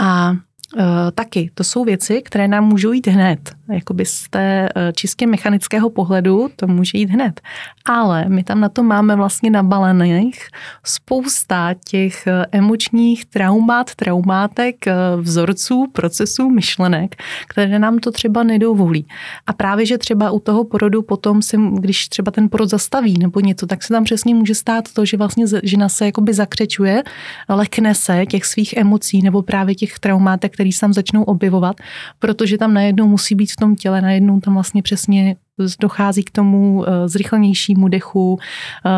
a 0.00 0.36
Eh, 0.78 1.10
taky. 1.14 1.50
To 1.54 1.64
jsou 1.64 1.84
věci, 1.84 2.22
které 2.22 2.48
nám 2.48 2.64
můžou 2.64 2.92
jít 2.92 3.06
hned. 3.06 3.52
Jakoby 3.72 4.06
z 4.06 4.28
té 4.30 4.68
eh, 4.68 4.92
čistě 4.92 5.26
mechanického 5.26 5.90
pohledu 5.90 6.48
to 6.56 6.66
může 6.66 6.98
jít 6.98 7.10
hned. 7.10 7.40
Ale 7.84 8.24
my 8.28 8.44
tam 8.44 8.60
na 8.60 8.68
to 8.68 8.82
máme 8.82 9.16
vlastně 9.16 9.50
nabalených 9.50 10.48
spousta 10.84 11.74
těch 11.88 12.26
eh, 12.26 12.46
emočních 12.52 13.24
traumat, 13.24 13.94
traumátek, 13.94 14.76
vzorců, 15.20 15.86
procesů, 15.92 16.50
myšlenek, 16.50 17.16
které 17.48 17.78
nám 17.78 17.98
to 17.98 18.10
třeba 18.10 18.42
nedovolí. 18.42 19.06
A 19.46 19.52
právě, 19.52 19.86
že 19.86 19.98
třeba 19.98 20.30
u 20.30 20.40
toho 20.40 20.64
porodu 20.64 21.02
potom 21.02 21.42
si, 21.42 21.56
když 21.72 22.08
třeba 22.08 22.30
ten 22.30 22.48
porod 22.48 22.70
zastaví 22.70 23.18
nebo 23.18 23.40
něco, 23.40 23.66
tak 23.66 23.82
se 23.82 23.94
tam 23.94 24.04
přesně 24.04 24.34
může 24.34 24.54
stát 24.54 24.92
to, 24.92 25.04
že 25.04 25.16
vlastně 25.16 25.46
žena 25.62 25.88
se 25.88 26.06
jakoby 26.06 26.34
zakřečuje, 26.34 27.02
lekne 27.48 27.94
se 27.94 28.26
těch 28.26 28.44
svých 28.44 28.76
emocí 28.76 29.22
nebo 29.22 29.42
právě 29.42 29.74
těch 29.74 29.98
traumátek, 29.98 30.54
který 30.54 30.72
se 30.72 30.80
tam 30.80 30.92
začnou 30.92 31.22
objevovat, 31.22 31.76
protože 32.18 32.58
tam 32.58 32.74
najednou 32.74 33.08
musí 33.08 33.34
být 33.34 33.52
v 33.52 33.56
tom 33.62 33.76
těle, 33.76 34.00
najednou 34.00 34.40
tam 34.40 34.54
vlastně 34.54 34.82
přesně 34.82 35.36
dochází 35.80 36.22
k 36.22 36.30
tomu 36.30 36.84
eh, 36.84 37.08
zrychlenějšímu 37.08 37.88
dechu, 37.88 38.38
eh, 38.38 38.90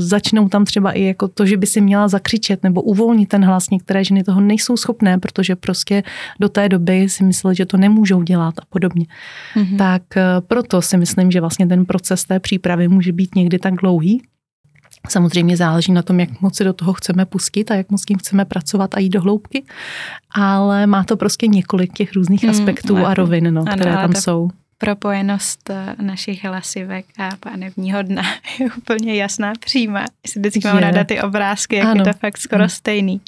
začnou 0.00 0.48
tam 0.48 0.64
třeba 0.64 0.92
i 0.92 1.02
jako 1.02 1.28
to, 1.28 1.46
že 1.46 1.56
by 1.56 1.66
si 1.66 1.80
měla 1.80 2.08
zakřičet 2.08 2.62
nebo 2.62 2.82
uvolnit 2.82 3.28
ten 3.28 3.44
hlas. 3.44 3.70
Některé 3.70 4.04
ženy 4.04 4.24
toho 4.24 4.40
nejsou 4.40 4.76
schopné, 4.76 5.18
protože 5.18 5.56
prostě 5.56 6.02
do 6.40 6.48
té 6.48 6.68
doby 6.68 7.08
si 7.08 7.24
mysleli, 7.24 7.56
že 7.56 7.66
to 7.66 7.76
nemůžou 7.76 8.22
dělat 8.22 8.54
a 8.58 8.62
podobně. 8.70 9.06
Mm-hmm. 9.56 9.76
Tak 9.76 10.16
eh, 10.16 10.22
proto 10.46 10.82
si 10.82 10.96
myslím, 10.96 11.30
že 11.30 11.40
vlastně 11.40 11.66
ten 11.66 11.84
proces 11.84 12.24
té 12.24 12.40
přípravy 12.40 12.88
může 12.88 13.12
být 13.12 13.34
někdy 13.34 13.58
tak 13.58 13.74
dlouhý, 13.74 14.22
Samozřejmě 15.08 15.56
záleží 15.56 15.92
na 15.92 16.02
tom, 16.02 16.20
jak 16.20 16.40
moc 16.40 16.56
se 16.56 16.64
do 16.64 16.72
toho 16.72 16.92
chceme 16.92 17.26
pustit 17.26 17.70
a 17.70 17.74
jak 17.74 17.90
moc 17.90 18.02
s 18.02 18.04
tím 18.04 18.18
chceme 18.18 18.44
pracovat 18.44 18.94
a 18.94 19.00
jít 19.00 19.10
do 19.10 19.20
hloubky, 19.20 19.64
ale 20.30 20.86
má 20.86 21.04
to 21.04 21.16
prostě 21.16 21.46
několik 21.46 21.92
těch 21.92 22.12
různých 22.12 22.42
hmm, 22.42 22.50
aspektů 22.50 22.96
mm, 22.96 23.04
a 23.04 23.14
rovin, 23.14 23.54
no, 23.54 23.62
ano, 23.62 23.72
které 23.76 23.94
tam 23.94 24.14
jsou. 24.14 24.50
Propojenost 24.78 25.70
eh, 25.70 25.96
našich 26.02 26.44
hlasivek 26.44 27.04
a 27.18 27.28
pánevního 27.40 28.02
dna 28.02 28.22
je 28.58 28.66
úplně 28.78 29.14
jasná, 29.14 29.52
přímá. 29.60 30.04
Si 30.26 30.38
vždycky 30.38 30.60
mám 30.64 30.78
ráda 30.78 31.04
ty 31.04 31.20
obrázky, 31.20 31.76
jak 31.76 31.86
ano. 31.86 32.00
je 32.00 32.12
to 32.12 32.18
fakt 32.18 32.38
skoro 32.38 32.68
stejný. 32.68 33.20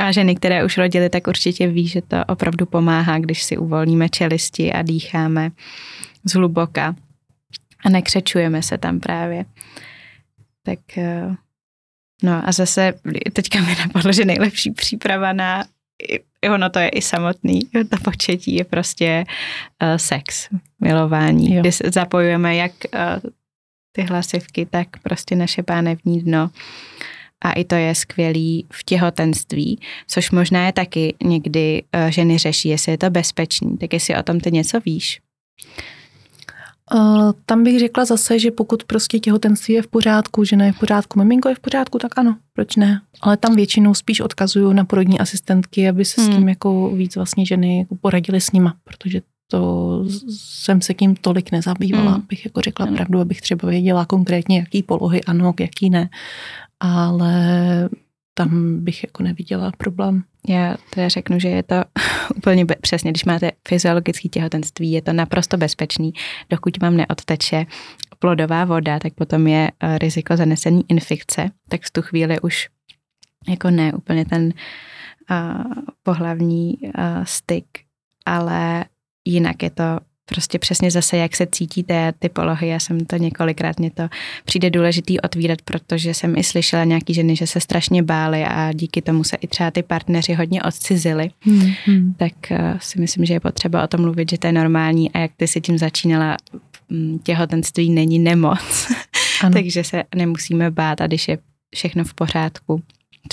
A 0.00 0.12
ženy, 0.12 0.36
které 0.36 0.64
už 0.64 0.78
rodily, 0.78 1.10
tak 1.10 1.26
určitě 1.26 1.68
ví, 1.68 1.88
že 1.88 2.02
to 2.02 2.16
opravdu 2.28 2.66
pomáhá, 2.66 3.18
když 3.18 3.42
si 3.42 3.56
uvolníme 3.56 4.08
čelisti 4.08 4.72
a 4.72 4.82
dýcháme 4.82 5.50
zhluboka 6.24 6.94
a 7.84 7.88
nekřečujeme 7.88 8.62
se 8.62 8.78
tam 8.78 9.00
právě. 9.00 9.44
Tak 10.64 10.98
eh, 10.98 11.36
no 12.22 12.48
a 12.48 12.52
zase 12.52 12.94
teďka 13.32 13.60
mi 13.60 13.76
napadlo, 13.78 14.12
že 14.12 14.24
nejlepší 14.24 14.70
příprava 14.70 15.32
na 15.32 15.64
ono 16.50 16.70
to 16.70 16.78
je 16.78 16.88
i 16.88 17.02
samotný, 17.02 17.60
to 17.90 17.96
početí 18.04 18.54
je 18.54 18.64
prostě 18.64 19.24
uh, 19.82 19.96
sex, 19.96 20.48
milování, 20.80 21.54
jo. 21.54 21.60
kdy 21.60 21.70
zapojujeme 21.92 22.56
jak 22.56 22.72
uh, 22.94 23.30
ty 23.92 24.02
hlasivky, 24.02 24.66
tak 24.66 24.88
prostě 25.02 25.36
naše 25.36 25.62
pánevní 25.62 26.22
dno. 26.22 26.50
A 27.44 27.52
i 27.52 27.64
to 27.64 27.74
je 27.74 27.94
skvělý 27.94 28.66
v 28.72 28.84
těhotenství, 28.84 29.80
což 30.06 30.30
možná 30.30 30.66
je 30.66 30.72
taky 30.72 31.14
někdy 31.24 31.82
uh, 31.94 32.10
ženy 32.10 32.38
řeší, 32.38 32.68
jestli 32.68 32.92
je 32.92 32.98
to 32.98 33.10
bezpečný. 33.10 33.76
Tak 33.76 33.92
jestli 33.92 34.16
o 34.16 34.22
tom 34.22 34.40
ty 34.40 34.50
něco 34.50 34.80
víš. 34.80 35.20
Uh, 36.94 37.32
tam 37.46 37.64
bych 37.64 37.78
řekla 37.78 38.04
zase, 38.04 38.38
že 38.38 38.50
pokud 38.50 38.84
prostě 38.84 39.18
těhotenství 39.18 39.74
je 39.74 39.82
v 39.82 39.86
pořádku, 39.86 40.44
že 40.44 40.56
ne 40.56 40.66
je 40.66 40.72
v 40.72 40.78
pořádku, 40.78 41.18
miminko 41.18 41.48
je 41.48 41.54
v 41.54 41.60
pořádku, 41.60 41.98
tak 41.98 42.18
ano, 42.18 42.36
proč 42.52 42.76
ne? 42.76 43.00
Ale 43.20 43.36
tam 43.36 43.56
většinou 43.56 43.94
spíš 43.94 44.20
odkazuju 44.20 44.72
na 44.72 44.84
porodní 44.84 45.20
asistentky, 45.20 45.88
aby 45.88 46.04
se 46.04 46.22
hmm. 46.22 46.32
s 46.32 46.36
tím 46.36 46.48
jako 46.48 46.90
víc 46.90 47.16
vlastně 47.16 47.46
ženy 47.46 47.78
jako 47.78 47.96
poradily 47.96 48.40
s 48.40 48.52
nima, 48.52 48.76
protože 48.84 49.22
to 49.50 50.04
jsem 50.28 50.80
se 50.80 50.94
tím 50.94 51.16
tolik 51.16 51.52
nezabývala, 51.52 52.12
hmm. 52.12 52.26
bych 52.28 52.44
jako 52.44 52.60
řekla 52.60 52.86
hmm. 52.86 52.94
pravdu, 52.94 53.20
abych 53.20 53.40
třeba 53.40 53.68
věděla 53.68 54.04
konkrétně, 54.04 54.58
jaký 54.58 54.82
polohy 54.82 55.24
ano, 55.24 55.54
jaký 55.60 55.90
ne. 55.90 56.08
Ale 56.80 57.34
tam 58.34 58.78
bych 58.84 59.02
jako 59.02 59.22
neviděla 59.22 59.72
problém. 59.78 60.22
Já 60.48 60.76
teda 60.90 61.08
řeknu, 61.08 61.38
že 61.38 61.48
je 61.48 61.62
to 61.62 61.74
úplně 62.36 62.64
be- 62.64 62.76
přesně, 62.80 63.10
když 63.10 63.24
máte 63.24 63.50
fyziologické 63.68 64.28
těhotenství, 64.28 64.92
je 64.92 65.02
to 65.02 65.12
naprosto 65.12 65.56
bezpečný. 65.56 66.12
Dokud 66.50 66.82
vám 66.82 66.96
neodteče 66.96 67.66
plodová 68.18 68.64
voda, 68.64 68.98
tak 68.98 69.14
potom 69.14 69.46
je 69.46 69.70
uh, 69.70 69.98
riziko 69.98 70.36
zanesení 70.36 70.84
infekce, 70.88 71.50
tak 71.68 71.82
v 71.82 71.90
tu 71.90 72.02
chvíli 72.02 72.40
už 72.40 72.68
jako 73.48 73.70
ne 73.70 73.92
úplně 73.92 74.24
ten 74.24 74.52
uh, 75.30 75.72
pohlavní 76.02 76.78
uh, 76.82 76.90
styk, 77.24 77.66
ale 78.26 78.84
jinak 79.24 79.62
je 79.62 79.70
to 79.70 80.00
prostě 80.24 80.58
přesně 80.58 80.90
zase, 80.90 81.16
jak 81.16 81.36
se 81.36 81.46
cítíte, 81.46 82.12
ty 82.18 82.28
polohy, 82.28 82.68
já 82.68 82.78
jsem 82.78 83.06
to 83.06 83.16
několikrát, 83.16 83.78
mě 83.78 83.90
to 83.90 84.08
přijde 84.44 84.70
důležitý 84.70 85.20
otvírat, 85.20 85.62
protože 85.62 86.14
jsem 86.14 86.36
i 86.36 86.44
slyšela 86.44 86.84
nějaký 86.84 87.14
ženy, 87.14 87.36
že 87.36 87.46
se 87.46 87.60
strašně 87.60 88.02
bály 88.02 88.44
a 88.44 88.72
díky 88.72 89.02
tomu 89.02 89.24
se 89.24 89.36
i 89.36 89.46
třeba 89.46 89.70
ty 89.70 89.82
partneři 89.82 90.34
hodně 90.34 90.62
odcizili, 90.62 91.30
hmm, 91.40 92.14
tak 92.16 92.32
uh, 92.50 92.58
si 92.78 93.00
myslím, 93.00 93.24
že 93.24 93.34
je 93.34 93.40
potřeba 93.40 93.84
o 93.84 93.86
tom 93.86 94.00
mluvit, 94.00 94.30
že 94.30 94.38
to 94.38 94.46
je 94.46 94.52
normální 94.52 95.12
a 95.12 95.18
jak 95.18 95.30
ty 95.36 95.48
si 95.48 95.60
tím 95.60 95.78
začínala, 95.78 96.36
mm, 96.88 97.18
těhotenství 97.18 97.90
není 97.90 98.18
nemoc, 98.18 98.92
takže 99.52 99.84
se 99.84 100.04
nemusíme 100.14 100.70
bát 100.70 101.00
a 101.00 101.06
když 101.06 101.28
je 101.28 101.38
všechno 101.74 102.04
v 102.04 102.14
pořádku, 102.14 102.82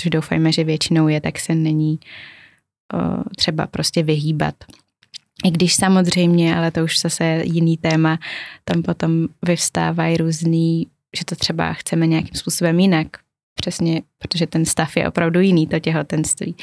což 0.00 0.10
doufajme, 0.10 0.52
že 0.52 0.64
většinou 0.64 1.08
je, 1.08 1.20
tak 1.20 1.38
se 1.38 1.54
není 1.54 1.98
uh, 2.94 3.22
třeba 3.36 3.66
prostě 3.66 4.02
vyhýbat 4.02 4.54
i 5.44 5.50
když 5.50 5.74
samozřejmě, 5.74 6.56
ale 6.56 6.70
to 6.70 6.84
už 6.84 7.00
zase 7.00 7.42
jiný 7.44 7.76
téma, 7.76 8.18
tam 8.64 8.82
potom 8.82 9.28
vyvstávají 9.46 10.16
různý, 10.16 10.86
že 11.18 11.24
to 11.24 11.36
třeba 11.36 11.72
chceme 11.72 12.06
nějakým 12.06 12.34
způsobem 12.34 12.80
jinak. 12.80 13.06
Přesně, 13.54 14.02
protože 14.18 14.46
ten 14.46 14.64
stav 14.64 14.96
je 14.96 15.08
opravdu 15.08 15.40
jiný, 15.40 15.66
to 15.66 15.78
těhotenství. 15.78 16.54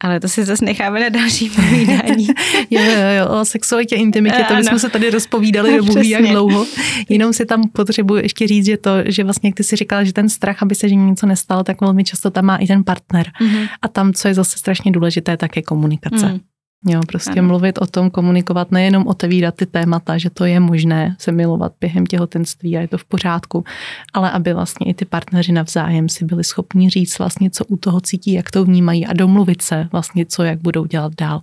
Ale 0.00 0.20
to 0.20 0.28
si 0.28 0.44
zase 0.44 0.64
necháme 0.64 1.00
na 1.00 1.08
další 1.08 1.50
povídání. 1.50 2.26
jo, 2.70 2.82
jo, 2.82 3.08
jo, 3.18 3.40
o 3.40 3.44
sexualitě, 3.44 3.96
intimitě, 3.96 4.44
to 4.48 4.56
bychom 4.56 4.78
se 4.78 4.88
tady 4.88 5.10
rozpovídali 5.10 5.82
Bůh 5.82 6.04
jak 6.04 6.22
dlouho. 6.22 6.66
Jenom 7.08 7.32
si 7.32 7.46
tam 7.46 7.68
potřebuji 7.68 8.16
ještě 8.16 8.46
říct, 8.46 8.66
že 8.66 8.76
to, 8.76 8.90
že 9.06 9.24
vlastně, 9.24 9.48
jak 9.48 9.54
ty 9.54 9.64
si 9.64 9.76
říkala, 9.76 10.04
že 10.04 10.12
ten 10.12 10.28
strach, 10.28 10.62
aby 10.62 10.74
se 10.74 10.88
že 10.88 10.94
něco 10.94 11.26
nestalo, 11.26 11.64
tak 11.64 11.80
velmi 11.80 12.04
často 12.04 12.30
tam 12.30 12.44
má 12.44 12.56
i 12.56 12.66
ten 12.66 12.84
partner. 12.84 13.30
Mm-hmm. 13.40 13.68
A 13.82 13.88
tam, 13.88 14.12
co 14.12 14.28
je 14.28 14.34
zase 14.34 14.58
strašně 14.58 14.92
důležité, 14.92 15.36
tak 15.36 15.56
je 15.56 15.62
komunikace. 15.62 16.26
Mm. 16.26 16.40
Jo, 16.86 17.00
prostě 17.08 17.30
ano. 17.30 17.48
mluvit 17.48 17.78
o 17.78 17.86
tom, 17.86 18.10
komunikovat, 18.10 18.72
nejenom 18.72 19.06
otevírat 19.06 19.54
ty 19.54 19.66
témata, 19.66 20.18
že 20.18 20.30
to 20.30 20.44
je 20.44 20.60
možné 20.60 21.16
se 21.18 21.32
milovat 21.32 21.72
během 21.80 22.06
těhotenství 22.06 22.76
a 22.76 22.80
je 22.80 22.88
to 22.88 22.98
v 22.98 23.04
pořádku, 23.04 23.64
ale 24.12 24.30
aby 24.30 24.52
vlastně 24.54 24.90
i 24.90 24.94
ty 24.94 25.04
partneři 25.04 25.52
navzájem 25.52 26.08
si 26.08 26.24
byli 26.24 26.44
schopni 26.44 26.90
říct 26.90 27.18
vlastně, 27.18 27.50
co 27.50 27.64
u 27.64 27.76
toho 27.76 28.00
cítí, 28.00 28.32
jak 28.32 28.50
to 28.50 28.64
vnímají 28.64 29.06
a 29.06 29.12
domluvit 29.12 29.62
se 29.62 29.88
vlastně, 29.92 30.26
co, 30.26 30.42
jak 30.42 30.62
budou 30.62 30.86
dělat 30.86 31.12
dál. 31.18 31.40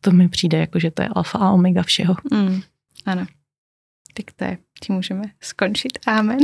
To 0.00 0.10
mi 0.10 0.28
přijde 0.28 0.58
jako, 0.58 0.78
že 0.78 0.90
to 0.90 1.02
je 1.02 1.08
alfa 1.08 1.38
a 1.38 1.50
omega 1.50 1.82
všeho. 1.82 2.14
Mm, 2.32 2.60
ano. 3.06 3.26
Tak 4.14 4.24
to 4.36 4.44
je, 4.44 4.58
tím 4.80 4.94
můžeme 4.94 5.22
skončit. 5.40 5.98
Amen. 6.06 6.38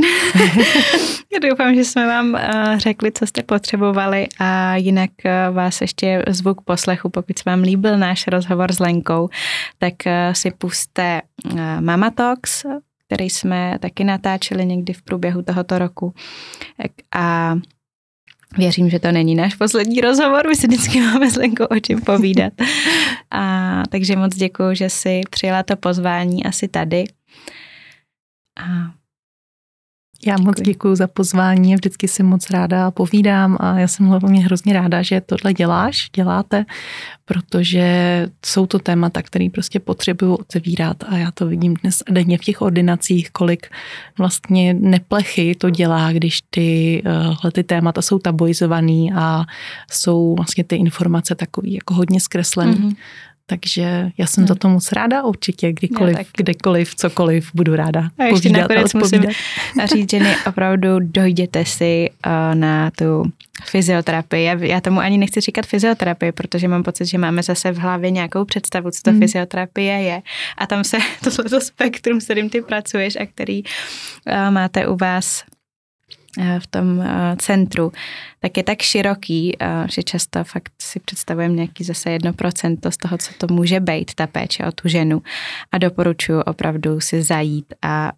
Já 1.33 1.49
doufám, 1.49 1.75
že 1.75 1.85
jsme 1.85 2.07
vám 2.07 2.33
uh, 2.33 2.77
řekli, 2.77 3.11
co 3.11 3.27
jste 3.27 3.43
potřebovali 3.43 4.27
a 4.39 4.75
jinak 4.75 5.09
uh, 5.25 5.55
vás 5.55 5.81
ještě 5.81 6.23
zvuk 6.27 6.61
poslechu, 6.61 7.09
pokud 7.09 7.37
se 7.37 7.43
vám 7.45 7.61
líbil 7.61 7.97
náš 7.97 8.27
rozhovor 8.27 8.71
s 8.71 8.79
Lenkou, 8.79 9.29
tak 9.77 9.93
uh, 10.05 10.33
si 10.33 10.51
puste 10.51 11.21
Mama 11.79 12.09
Talks, 12.09 12.65
který 13.07 13.29
jsme 13.29 13.77
taky 13.79 14.03
natáčeli 14.03 14.65
někdy 14.65 14.93
v 14.93 15.01
průběhu 15.01 15.41
tohoto 15.41 15.79
roku. 15.79 16.13
A 17.15 17.55
Věřím, 18.57 18.89
že 18.89 18.99
to 18.99 19.11
není 19.11 19.35
náš 19.35 19.55
poslední 19.55 20.01
rozhovor, 20.01 20.47
my 20.47 20.55
si 20.55 20.67
vždycky 20.67 21.01
máme 21.05 21.31
s 21.31 21.35
Lenkou 21.35 21.65
o 21.65 21.79
čem 21.79 22.01
povídat. 22.01 22.53
A, 23.31 23.83
takže 23.89 24.15
moc 24.15 24.35
děkuji, 24.35 24.75
že 24.75 24.89
si 24.89 25.21
přijela 25.29 25.63
to 25.63 25.75
pozvání 25.75 26.45
asi 26.45 26.67
tady. 26.67 27.03
A 28.59 29.01
já 30.25 30.37
moc 30.37 30.61
děkuji 30.61 30.95
za 30.95 31.07
pozvání, 31.07 31.75
vždycky 31.75 32.07
si 32.07 32.23
moc 32.23 32.49
ráda 32.49 32.91
povídám 32.91 33.57
a 33.59 33.79
já 33.79 33.87
jsem 33.87 34.05
hlavně 34.05 34.45
hrozně 34.45 34.73
ráda, 34.73 35.01
že 35.01 35.21
tohle 35.21 35.53
děláš, 35.53 36.09
děláte, 36.15 36.65
protože 37.25 37.85
jsou 38.45 38.65
to 38.65 38.79
témata, 38.79 39.21
které 39.21 39.47
prostě 39.53 39.79
potřebuju 39.79 40.35
otevírat 40.35 41.03
a 41.03 41.17
já 41.17 41.31
to 41.31 41.47
vidím 41.47 41.73
dnes 41.73 42.03
a 42.07 42.11
denně 42.11 42.37
v 42.37 42.41
těch 42.41 42.61
ordinacích, 42.61 43.31
kolik 43.31 43.67
vlastně 44.17 44.73
neplechy 44.73 45.55
to 45.55 45.69
dělá, 45.69 46.11
když 46.11 46.41
ty, 46.49 47.03
uh, 47.43 47.51
ty 47.51 47.63
témata 47.63 48.01
jsou 48.01 48.19
tabuizovaný 48.19 49.13
a 49.15 49.45
jsou 49.91 50.35
vlastně 50.35 50.63
ty 50.63 50.75
informace 50.75 51.35
takový 51.35 51.73
jako 51.73 51.93
hodně 51.93 52.19
zkreslený. 52.19 52.75
Mm-hmm. 52.75 52.95
Takže 53.51 54.11
já 54.17 54.27
jsem 54.27 54.47
za 54.47 54.55
to 54.55 54.69
moc 54.69 54.91
ráda, 54.91 55.23
určitě 55.23 55.73
kdykoliv, 55.73 56.17
kdekoliv, 56.37 56.95
cokoliv, 56.95 57.49
budu 57.53 57.75
ráda 57.75 58.09
a 58.19 58.23
ještě 58.23 58.49
povídat 58.49 58.69
nakonec 58.69 58.93
musím 58.93 59.23
říct, 59.85 60.11
ženy, 60.11 60.35
opravdu 60.47 60.87
dojděte 60.99 61.65
si 61.65 62.09
uh, 62.25 62.55
na 62.55 62.91
tu 62.91 63.23
fyzioterapii. 63.65 64.45
Já, 64.45 64.53
já 64.53 64.81
tomu 64.81 64.99
ani 64.99 65.17
nechci 65.17 65.41
říkat 65.41 65.65
fyzioterapii, 65.65 66.31
protože 66.31 66.67
mám 66.67 66.83
pocit, 66.83 67.05
že 67.05 67.17
máme 67.17 67.43
zase 67.43 67.71
v 67.71 67.77
hlavě 67.77 68.11
nějakou 68.11 68.45
představu, 68.45 68.91
co 68.91 69.01
to 69.01 69.11
hmm. 69.11 69.19
fyzioterapie 69.19 69.93
je. 69.93 70.21
A 70.57 70.67
tam 70.67 70.83
se 70.83 70.97
tohleto 71.23 71.61
spektrum, 71.61 72.21
s 72.21 72.23
kterým 72.23 72.49
ty 72.49 72.61
pracuješ 72.61 73.15
a 73.15 73.25
který 73.25 73.63
uh, 73.63 74.51
máte 74.51 74.87
u 74.87 74.95
vás 74.95 75.43
Eh, 75.43 75.60
v 76.59 76.67
tom 76.67 77.01
eh, 77.01 77.35
centru, 77.37 77.91
tak 78.39 78.57
je 78.57 78.63
tak 78.63 78.81
široký, 78.81 79.57
eh, 79.59 79.87
že 79.89 80.03
často 80.03 80.43
fakt 80.43 80.71
si 80.81 80.99
představujeme 80.99 81.53
nějaký 81.53 81.83
zase 81.83 82.11
jedno 82.11 82.33
procento 82.33 82.91
z 82.91 82.97
toho, 82.97 83.17
co 83.17 83.31
to 83.37 83.53
může 83.53 83.79
být, 83.79 84.15
ta 84.15 84.27
péče 84.27 84.65
o 84.65 84.71
tu 84.71 84.87
ženu. 84.87 85.21
A 85.71 85.77
doporučuji 85.77 86.41
opravdu 86.41 86.99
si 86.99 87.21
zajít 87.21 87.73
a 87.81 88.11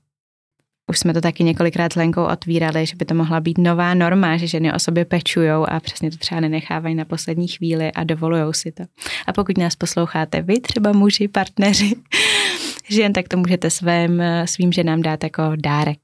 už 0.90 1.00
jsme 1.00 1.14
to 1.14 1.22
taky 1.22 1.44
několikrát 1.44 1.94
s 1.94 1.96
Lenkou 1.96 2.24
otvírali, 2.24 2.86
že 2.86 2.96
by 2.96 3.06
to 3.06 3.16
mohla 3.16 3.40
být 3.40 3.58
nová 3.58 3.94
norma, 3.94 4.38
že 4.38 4.48
ženy 4.48 4.74
o 4.74 4.80
sobě 4.80 5.06
pečujou 5.06 5.66
a 5.70 5.80
přesně 5.80 6.12
to 6.12 6.18
třeba 6.18 6.42
nenechávají 6.42 6.96
na 6.96 7.06
poslední 7.06 7.48
chvíli 7.48 7.92
a 7.92 8.04
dovolujou 8.04 8.54
si 8.54 8.72
to. 8.72 8.84
A 9.28 9.34
pokud 9.34 9.58
nás 9.58 9.76
posloucháte 9.76 10.42
vy, 10.42 10.60
třeba 10.60 10.92
muži, 10.92 11.28
partneři 11.28 11.96
žen, 12.90 13.14
tak 13.14 13.28
to 13.28 13.38
můžete 13.38 13.70
svým, 13.70 14.24
svým 14.46 14.72
ženám 14.72 15.02
dát 15.02 15.24
jako 15.24 15.44
dárek 15.56 16.00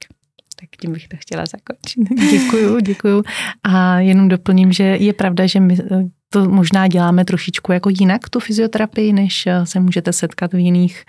tak 0.60 0.70
tím 0.82 0.94
bych 0.94 1.08
to 1.08 1.18
chtěla 1.20 1.44
zakončit. 1.46 2.32
Děkuju, 2.32 2.80
děkuju. 2.80 3.24
A 3.64 4.00
jenom 4.00 4.28
doplním, 4.28 4.72
že 4.72 4.84
je 4.84 5.14
pravda, 5.14 5.48
že 5.48 5.60
my 5.60 5.78
eh, 5.92 6.04
to 6.30 6.50
možná 6.50 6.88
děláme 6.88 7.26
trošičku 7.26 7.72
jako 7.72 7.90
jinak, 7.90 8.30
tu 8.30 8.40
fyzioterapii, 8.40 9.14
než 9.14 9.48
eh, 9.48 9.66
se 9.66 9.80
můžete 9.80 10.14
setkat 10.14 10.54
v 10.54 10.58
jiných 10.58 11.04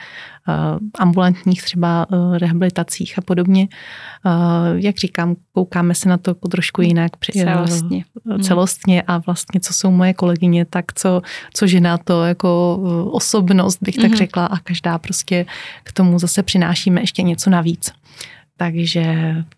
uh, 0.49 0.79
ambulantních 0.99 1.63
třeba 1.63 2.07
rehabilitacích 2.39 3.19
a 3.19 3.21
podobně. 3.21 3.69
Jak 4.75 4.97
říkám, 4.97 5.37
koukáme 5.53 5.95
se 5.95 6.09
na 6.09 6.17
to 6.17 6.31
jako 6.31 6.49
trošku 6.49 6.83
jinak. 6.83 7.11
Celostně. 7.33 8.05
Uh, 8.25 8.39
celostně 8.39 9.03
a 9.03 9.19
vlastně, 9.19 9.61
co 9.61 9.73
jsou 9.73 9.91
moje 9.91 10.15
kolegyně, 10.15 10.65
tak 10.65 10.85
co, 10.95 11.23
co 11.55 11.67
žena 11.67 11.99
to 11.99 12.25
jako 12.25 12.81
osobnost, 13.11 13.79
bych 13.83 13.97
mm-hmm. 13.97 14.03
tak 14.03 14.11
mhm. 14.11 14.19
řekla 14.19 14.47
a 14.47 14.59
každá 14.59 14.99
prostě 14.99 15.47
k 15.85 15.93
tomu 15.93 16.19
zase 16.19 16.43
přinášíme 16.43 17.01
ještě 17.01 17.23
něco 17.23 17.51
navíc. 17.51 17.93
Takže 18.61 19.05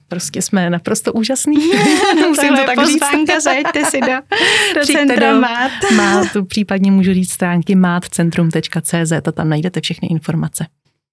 prostě 0.09 0.43
jsme 0.43 0.71
naprosto 0.71 1.13
úžasný. 1.13 1.57
Musím 2.29 2.49
to 2.49 2.65
tak 2.67 2.75
pozvánka, 2.75 3.35
říct. 3.35 3.43
zajeďte 3.43 3.85
si 3.85 4.01
do, 4.01 4.13
do 4.75 4.87
centra 4.87 5.41
MÁT. 5.41 5.73
MÁT, 5.97 6.37
případně 6.49 6.91
můžu 6.91 7.15
říct 7.15 7.33
stránky 7.33 7.75
mátcentrum.cz 7.75 9.13
a 9.13 9.33
tam 9.33 9.49
najdete 9.49 9.81
všechny 9.81 10.09
informace. 10.09 10.67